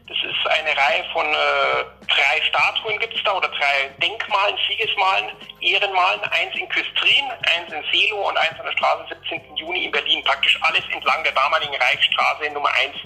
Das 0.07 0.19
ist 0.19 0.47
eine 0.47 0.77
Reihe 0.77 1.05
von 1.13 1.27
äh, 1.27 1.85
drei 2.07 2.41
Statuen 2.49 2.99
gibt 2.99 3.17
es 3.17 3.25
da 3.25 3.33
oder 3.33 3.49
drei 3.49 3.89
Denkmalen, 4.03 4.57
Siegesmalen, 4.69 5.31
Ehrenmalen, 5.61 6.21
eins 6.25 6.55
in 6.57 6.69
Küstrin, 6.69 7.25
eins 7.57 7.73
in 7.73 7.83
Seelow 7.91 8.29
und 8.29 8.37
eins 8.37 8.59
an 8.61 8.67
der 8.67 8.73
Straße 8.73 9.17
17. 9.31 9.57
Juni 9.57 9.87
in 9.87 9.91
Berlin. 9.91 10.23
Praktisch 10.25 10.59
alles 10.61 10.85
entlang 10.93 11.25
der 11.25 11.33
damaligen 11.33 11.75
Reichsstraße 11.75 12.51
Nummer 12.51 12.71
1, 12.85 12.97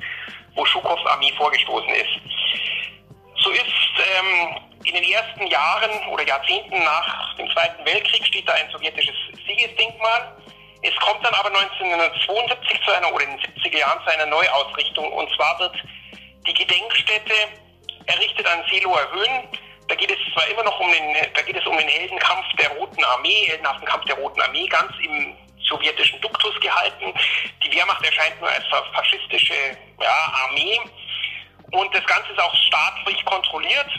wo 0.54 0.64
Schukows 0.66 1.04
Armee 1.06 1.32
vorgestoßen 1.36 1.90
ist. 1.90 2.20
So 3.44 3.50
ist 3.50 3.64
ähm, 4.18 4.58
in 4.84 4.94
den 4.94 5.04
ersten 5.04 5.46
Jahren 5.46 6.08
oder 6.08 6.26
Jahrzehnten 6.26 6.82
nach 6.82 7.36
dem 7.36 7.48
Zweiten 7.52 7.84
Weltkrieg 7.84 8.26
steht 8.26 8.48
da 8.48 8.54
ein 8.54 8.70
sowjetisches 8.72 9.14
Siegesdenkmal. 9.46 10.36
Es 10.82 10.94
kommt 10.96 11.24
dann 11.24 11.34
aber 11.34 11.48
1972 11.48 12.80
zu 12.84 12.92
einer 12.92 13.12
oder 13.12 13.24
in 13.24 13.36
den 13.36 13.40
70er 13.40 13.78
Jahren 13.78 14.02
zu 14.04 14.12
einer 14.12 14.26
Neuausrichtung 14.26 15.12
und 15.12 15.28
zwar 15.34 15.58
wird 15.58 15.76
die 16.46 16.54
Gedenkstätte 16.54 17.34
errichtet 18.06 18.46
an 18.46 18.64
Seelower 18.70 19.10
Höhen. 19.12 19.48
Da 19.88 19.94
geht 19.94 20.10
es 20.10 20.18
zwar 20.32 20.46
immer 20.48 20.62
noch 20.62 20.78
um 20.78 20.90
den, 20.90 21.16
da 21.34 21.42
geht 21.42 21.56
es 21.56 21.66
um 21.66 21.76
den 21.76 21.88
Heldenkampf 21.88 22.46
der 22.58 22.70
Roten 22.70 23.02
Armee, 23.04 23.46
heldenhaften 23.46 23.86
Kampf 23.86 24.04
der 24.04 24.16
Roten 24.16 24.40
Armee, 24.40 24.66
ganz 24.66 24.92
im 25.02 25.36
sowjetischen 25.68 26.20
Duktus 26.20 26.58
gehalten. 26.60 27.12
Die 27.64 27.72
Wehrmacht 27.74 28.04
erscheint 28.04 28.40
nur 28.40 28.50
als 28.50 28.64
faschistische 28.68 29.76
ja, 30.00 30.32
Armee 30.44 30.80
und 31.72 31.94
das 31.94 32.04
Ganze 32.06 32.32
ist 32.32 32.40
auch 32.40 32.54
staatlich 32.54 33.24
kontrolliert. 33.24 33.90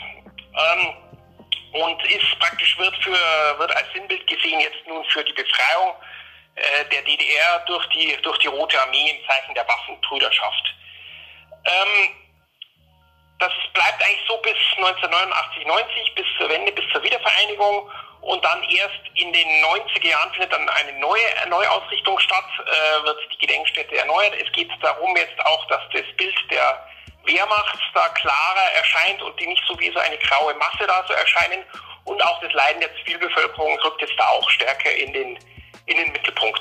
Ähm, 0.54 0.94
und 1.72 2.04
ist 2.06 2.38
praktisch 2.40 2.76
wird 2.78 2.96
für 2.96 3.12
wird 3.58 3.76
als 3.76 3.92
Sinnbild 3.92 4.26
gesehen 4.26 4.58
jetzt 4.58 4.84
nun 4.88 5.04
für 5.04 5.22
die 5.22 5.32
Befreiung 5.32 5.94
äh, 6.54 6.84
der 6.90 7.02
DDR 7.02 7.58
durch 7.66 7.86
die 7.88 8.16
durch 8.22 8.38
die 8.38 8.48
Rote 8.48 8.80
Armee 8.80 9.10
im 9.10 9.26
Zeichen 9.26 9.54
der 9.54 9.66
Waffenbrüderschaft. 9.66 10.74
Ähm, 11.64 12.14
das 13.38 13.52
bleibt 13.72 14.02
eigentlich 14.04 14.28
so 14.28 14.36
bis 14.38 14.56
1989, 14.76 15.66
90, 15.66 16.14
bis 16.14 16.26
zur 16.38 16.48
Wende, 16.50 16.72
bis 16.72 16.84
zur 16.92 17.02
Wiedervereinigung. 17.02 17.90
Und 18.20 18.44
dann 18.44 18.62
erst 18.64 19.00
in 19.14 19.32
den 19.32 19.48
90er 19.64 20.06
Jahren 20.06 20.30
findet 20.32 20.52
dann 20.52 20.68
eine 20.68 20.92
neue 20.98 21.24
Neuausrichtung 21.48 22.18
statt, 22.20 22.44
äh, 22.58 23.04
wird 23.04 23.18
die 23.32 23.38
Gedenkstätte 23.38 23.96
erneuert. 23.96 24.34
Es 24.34 24.52
geht 24.52 24.70
darum 24.82 25.16
jetzt 25.16 25.40
auch, 25.46 25.66
dass 25.68 25.80
das 25.92 26.04
Bild 26.18 26.36
der 26.50 26.86
Wehrmacht 27.24 27.78
da 27.94 28.08
klarer 28.08 28.72
erscheint 28.76 29.22
und 29.22 29.40
die 29.40 29.46
nicht 29.46 29.62
so 29.66 29.78
wie 29.80 29.90
so 29.90 29.98
eine 29.98 30.18
graue 30.18 30.54
Masse 30.54 30.86
da 30.86 31.02
so 31.08 31.14
erscheinen. 31.14 31.64
Und 32.04 32.22
auch 32.22 32.40
das 32.40 32.52
Leiden 32.52 32.80
der 32.80 32.94
Zivilbevölkerung 32.96 33.78
rückt 33.80 34.02
jetzt 34.02 34.18
da 34.18 34.28
auch 34.28 34.50
stärker 34.50 34.92
in 34.92 35.12
den, 35.14 35.38
in 35.90 35.96
den 35.96 36.12
Mittelpunkt. 36.12 36.60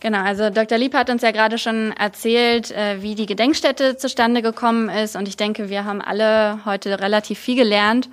Genau, 0.00 0.18
also 0.18 0.50
Dr. 0.50 0.78
Lieb 0.78 0.94
hat 0.94 1.10
uns 1.10 1.22
ja 1.22 1.30
gerade 1.30 1.58
schon 1.58 1.92
erzählt, 1.92 2.72
äh, 2.72 3.00
wie 3.02 3.14
die 3.14 3.26
Gedenkstätte 3.26 3.96
zustande 3.96 4.42
gekommen 4.42 4.88
ist. 4.88 5.14
Und 5.14 5.28
ich 5.28 5.36
denke, 5.36 5.68
wir 5.68 5.84
haben 5.84 6.02
alle 6.02 6.58
heute 6.64 7.00
relativ 7.00 7.38
viel 7.38 7.54
gelernt 7.54 8.08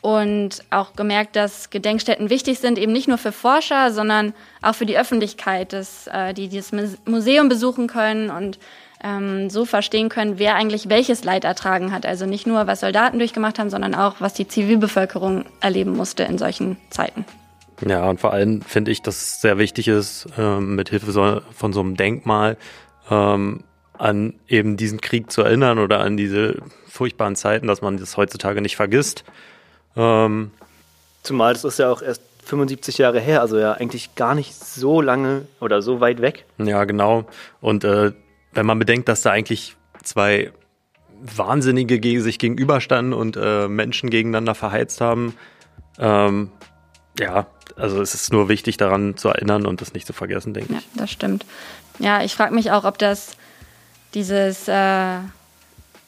und 0.00 0.64
auch 0.70 0.94
gemerkt, 0.94 1.36
dass 1.36 1.68
Gedenkstätten 1.68 2.30
wichtig 2.30 2.60
sind, 2.60 2.78
eben 2.78 2.92
nicht 2.92 3.08
nur 3.08 3.18
für 3.18 3.32
Forscher, 3.32 3.92
sondern 3.92 4.32
auch 4.62 4.74
für 4.74 4.86
die 4.86 4.96
Öffentlichkeit, 4.96 5.74
dass 5.74 6.06
äh, 6.06 6.32
die 6.32 6.48
dieses 6.48 6.72
Museum 7.04 7.50
besuchen 7.50 7.88
können 7.88 8.30
und 8.30 8.58
ähm, 9.02 9.50
so 9.50 9.66
verstehen 9.66 10.08
können, 10.08 10.38
wer 10.38 10.54
eigentlich 10.54 10.88
welches 10.88 11.24
Leid 11.24 11.44
ertragen 11.44 11.92
hat. 11.92 12.06
Also 12.06 12.24
nicht 12.24 12.46
nur, 12.46 12.66
was 12.66 12.80
Soldaten 12.80 13.18
durchgemacht 13.18 13.58
haben, 13.58 13.68
sondern 13.68 13.94
auch, 13.94 14.16
was 14.18 14.32
die 14.32 14.48
Zivilbevölkerung 14.48 15.44
erleben 15.60 15.94
musste 15.94 16.22
in 16.22 16.38
solchen 16.38 16.78
Zeiten. 16.88 17.26
Ja, 17.86 18.08
und 18.08 18.20
vor 18.20 18.32
allem 18.32 18.62
finde 18.62 18.90
ich, 18.90 19.02
dass 19.02 19.16
es 19.16 19.40
sehr 19.40 19.58
wichtig 19.58 19.88
ist, 19.88 20.26
ähm, 20.38 20.76
mit 20.76 20.90
Hilfe 20.90 21.10
so, 21.12 21.40
von 21.52 21.72
so 21.72 21.80
einem 21.80 21.96
Denkmal 21.96 22.56
ähm, 23.10 23.64
an 23.98 24.34
eben 24.48 24.76
diesen 24.76 25.00
Krieg 25.00 25.30
zu 25.30 25.42
erinnern 25.42 25.78
oder 25.78 26.00
an 26.00 26.16
diese 26.16 26.62
furchtbaren 26.88 27.36
Zeiten, 27.36 27.66
dass 27.66 27.82
man 27.82 27.96
das 27.96 28.16
heutzutage 28.16 28.60
nicht 28.60 28.76
vergisst. 28.76 29.24
Ähm, 29.96 30.50
Zumal 31.22 31.54
das 31.54 31.64
ist 31.64 31.78
ja 31.78 31.90
auch 31.90 32.02
erst 32.02 32.22
75 32.44 32.98
Jahre 32.98 33.20
her, 33.20 33.40
also 33.40 33.58
ja 33.58 33.72
eigentlich 33.72 34.14
gar 34.14 34.34
nicht 34.34 34.54
so 34.54 35.00
lange 35.00 35.46
oder 35.60 35.82
so 35.82 36.00
weit 36.00 36.20
weg. 36.20 36.44
Ja, 36.58 36.84
genau. 36.84 37.24
Und 37.60 37.84
äh, 37.84 38.12
wenn 38.52 38.66
man 38.66 38.78
bedenkt, 38.78 39.08
dass 39.08 39.22
da 39.22 39.30
eigentlich 39.30 39.76
zwei 40.02 40.52
Wahnsinnige 41.20 41.98
gegen 42.00 42.20
sich 42.20 42.38
gegenüberstanden 42.38 43.14
und 43.14 43.36
äh, 43.36 43.66
Menschen 43.68 44.10
gegeneinander 44.10 44.54
verheizt 44.54 45.00
haben, 45.00 45.34
ähm, 45.98 46.50
ja, 47.18 47.46
also 47.76 48.00
es 48.00 48.14
ist 48.14 48.32
nur 48.32 48.48
wichtig 48.48 48.76
daran 48.76 49.16
zu 49.16 49.28
erinnern 49.28 49.66
und 49.66 49.80
das 49.80 49.94
nicht 49.94 50.06
zu 50.06 50.12
vergessen, 50.12 50.54
denke 50.54 50.72
ja, 50.72 50.78
ich. 50.78 50.88
Das 50.94 51.10
stimmt. 51.10 51.44
Ja, 51.98 52.22
ich 52.22 52.34
frage 52.34 52.54
mich 52.54 52.70
auch, 52.70 52.84
ob 52.84 52.98
das 52.98 53.36
dieses 54.14 54.68
äh, 54.68 55.18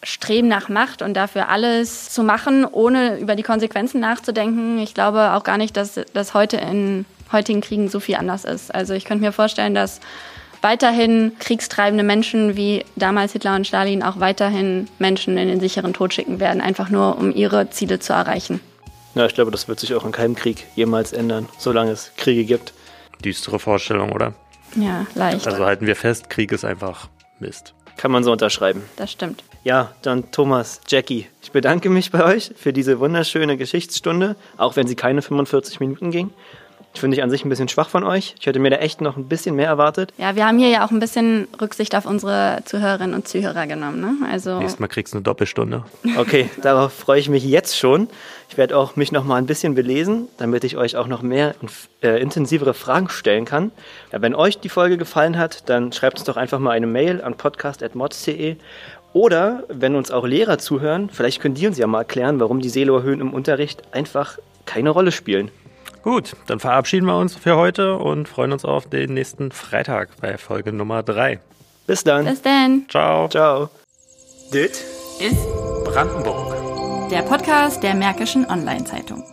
Streben 0.02 0.48
nach 0.48 0.68
Macht 0.68 1.02
und 1.02 1.14
dafür 1.14 1.48
alles 1.48 2.10
zu 2.10 2.22
machen, 2.22 2.64
ohne 2.64 3.18
über 3.18 3.34
die 3.34 3.42
Konsequenzen 3.42 4.00
nachzudenken. 4.00 4.78
Ich 4.78 4.94
glaube 4.94 5.32
auch 5.32 5.42
gar 5.42 5.58
nicht, 5.58 5.76
dass 5.76 6.00
das 6.12 6.34
heute 6.34 6.56
in 6.58 7.04
heutigen 7.32 7.60
Kriegen 7.60 7.88
so 7.88 7.98
viel 7.98 8.16
anders 8.16 8.44
ist. 8.44 8.74
Also 8.74 8.94
ich 8.94 9.04
könnte 9.04 9.24
mir 9.24 9.32
vorstellen, 9.32 9.74
dass 9.74 10.00
weiterhin 10.62 11.32
kriegstreibende 11.38 12.04
Menschen 12.04 12.56
wie 12.56 12.84
damals 12.94 13.32
Hitler 13.32 13.56
und 13.56 13.66
Stalin 13.66 14.02
auch 14.02 14.20
weiterhin 14.20 14.88
Menschen 14.98 15.36
in 15.38 15.48
den 15.48 15.60
sicheren 15.60 15.92
Tod 15.92 16.14
schicken 16.14 16.40
werden, 16.40 16.60
einfach 16.60 16.88
nur 16.88 17.18
um 17.18 17.34
ihre 17.34 17.70
Ziele 17.70 17.98
zu 17.98 18.12
erreichen. 18.12 18.60
Ja, 19.16 19.24
ich 19.24 19.34
glaube, 19.34 19.50
das 19.50 19.66
wird 19.66 19.80
sich 19.80 19.94
auch 19.94 20.04
in 20.04 20.12
keinem 20.12 20.34
Krieg 20.34 20.66
jemals 20.74 21.14
ändern, 21.14 21.48
solange 21.56 21.90
es 21.90 22.12
Kriege 22.18 22.44
gibt. 22.44 22.74
Düstere 23.24 23.58
Vorstellung, 23.58 24.12
oder? 24.12 24.34
Ja, 24.74 25.06
leicht. 25.14 25.46
Also 25.46 25.64
halten 25.64 25.86
wir 25.86 25.96
fest, 25.96 26.28
Krieg 26.28 26.52
ist 26.52 26.66
einfach 26.66 27.08
Mist. 27.38 27.72
Kann 27.96 28.10
man 28.10 28.24
so 28.24 28.32
unterschreiben. 28.32 28.82
Das 28.96 29.10
stimmt. 29.10 29.42
Ja, 29.64 29.92
dann 30.02 30.30
Thomas, 30.32 30.82
Jackie, 30.86 31.28
ich 31.40 31.50
bedanke 31.50 31.88
mich 31.88 32.10
bei 32.10 32.24
euch 32.24 32.52
für 32.56 32.74
diese 32.74 33.00
wunderschöne 33.00 33.56
Geschichtsstunde, 33.56 34.36
auch 34.58 34.76
wenn 34.76 34.86
sie 34.86 34.96
keine 34.96 35.22
45 35.22 35.80
Minuten 35.80 36.10
ging. 36.10 36.30
Finde 36.98 37.16
ich 37.16 37.22
an 37.22 37.30
sich 37.30 37.44
ein 37.44 37.48
bisschen 37.48 37.68
schwach 37.68 37.88
von 37.88 38.04
euch. 38.04 38.34
Ich 38.40 38.46
hätte 38.46 38.58
mir 38.58 38.70
da 38.70 38.76
echt 38.76 39.00
noch 39.00 39.16
ein 39.16 39.28
bisschen 39.28 39.56
mehr 39.56 39.66
erwartet. 39.66 40.12
Ja, 40.18 40.36
wir 40.36 40.46
haben 40.46 40.58
hier 40.58 40.68
ja 40.68 40.84
auch 40.84 40.90
ein 40.90 41.00
bisschen 41.00 41.48
Rücksicht 41.60 41.94
auf 41.94 42.06
unsere 42.06 42.60
Zuhörerinnen 42.64 43.14
und 43.14 43.28
Zuhörer 43.28 43.66
genommen. 43.66 44.00
Ne? 44.00 44.14
Also 44.30 44.58
Nächstes 44.58 44.80
Mal 44.80 44.88
kriegst 44.88 45.14
du 45.14 45.18
eine 45.18 45.24
Doppelstunde. 45.24 45.84
Okay, 46.16 46.50
darauf 46.62 46.92
freue 46.92 47.20
ich 47.20 47.28
mich 47.28 47.44
jetzt 47.44 47.76
schon. 47.76 48.08
Ich 48.48 48.56
werde 48.56 48.76
auch 48.76 48.96
mich 48.96 49.12
noch 49.12 49.24
mal 49.24 49.36
ein 49.36 49.46
bisschen 49.46 49.74
belesen, 49.74 50.28
damit 50.38 50.64
ich 50.64 50.76
euch 50.76 50.96
auch 50.96 51.08
noch 51.08 51.22
mehr 51.22 51.54
und 51.60 51.70
äh, 52.02 52.20
intensivere 52.20 52.74
Fragen 52.74 53.08
stellen 53.08 53.44
kann. 53.44 53.72
Ja, 54.12 54.22
wenn 54.22 54.34
euch 54.34 54.58
die 54.58 54.68
Folge 54.68 54.96
gefallen 54.96 55.36
hat, 55.36 55.68
dann 55.68 55.92
schreibt 55.92 56.18
uns 56.18 56.26
doch 56.26 56.36
einfach 56.36 56.58
mal 56.58 56.70
eine 56.70 56.86
Mail 56.86 57.22
an 57.22 57.34
podcast.mods.de 57.34 58.56
oder 59.12 59.64
wenn 59.68 59.94
uns 59.94 60.10
auch 60.10 60.26
Lehrer 60.26 60.58
zuhören, 60.58 61.08
vielleicht 61.10 61.40
können 61.40 61.54
die 61.54 61.66
uns 61.66 61.78
ja 61.78 61.86
mal 61.86 62.00
erklären, 62.00 62.38
warum 62.38 62.60
die 62.60 62.68
Seelohrhöhen 62.68 63.20
im 63.20 63.32
Unterricht 63.32 63.82
einfach 63.92 64.38
keine 64.66 64.90
Rolle 64.90 65.10
spielen. 65.10 65.50
Gut, 66.06 66.36
dann 66.46 66.60
verabschieden 66.60 67.06
wir 67.06 67.18
uns 67.18 67.34
für 67.34 67.56
heute 67.56 67.96
und 67.96 68.28
freuen 68.28 68.52
uns 68.52 68.64
auf 68.64 68.88
den 68.88 69.14
nächsten 69.14 69.50
Freitag 69.50 70.10
bei 70.20 70.38
Folge 70.38 70.72
Nummer 70.72 71.02
3. 71.02 71.40
Bis 71.88 72.04
dann. 72.04 72.26
Bis 72.26 72.40
dann. 72.42 72.84
Ciao. 72.88 73.26
Ciao. 73.28 73.70
Dit 74.52 74.84
ist 75.18 75.44
Brandenburg. 75.84 77.10
Der 77.10 77.22
Podcast 77.22 77.82
der 77.82 77.96
Märkischen 77.96 78.46
Online-Zeitung. 78.46 79.24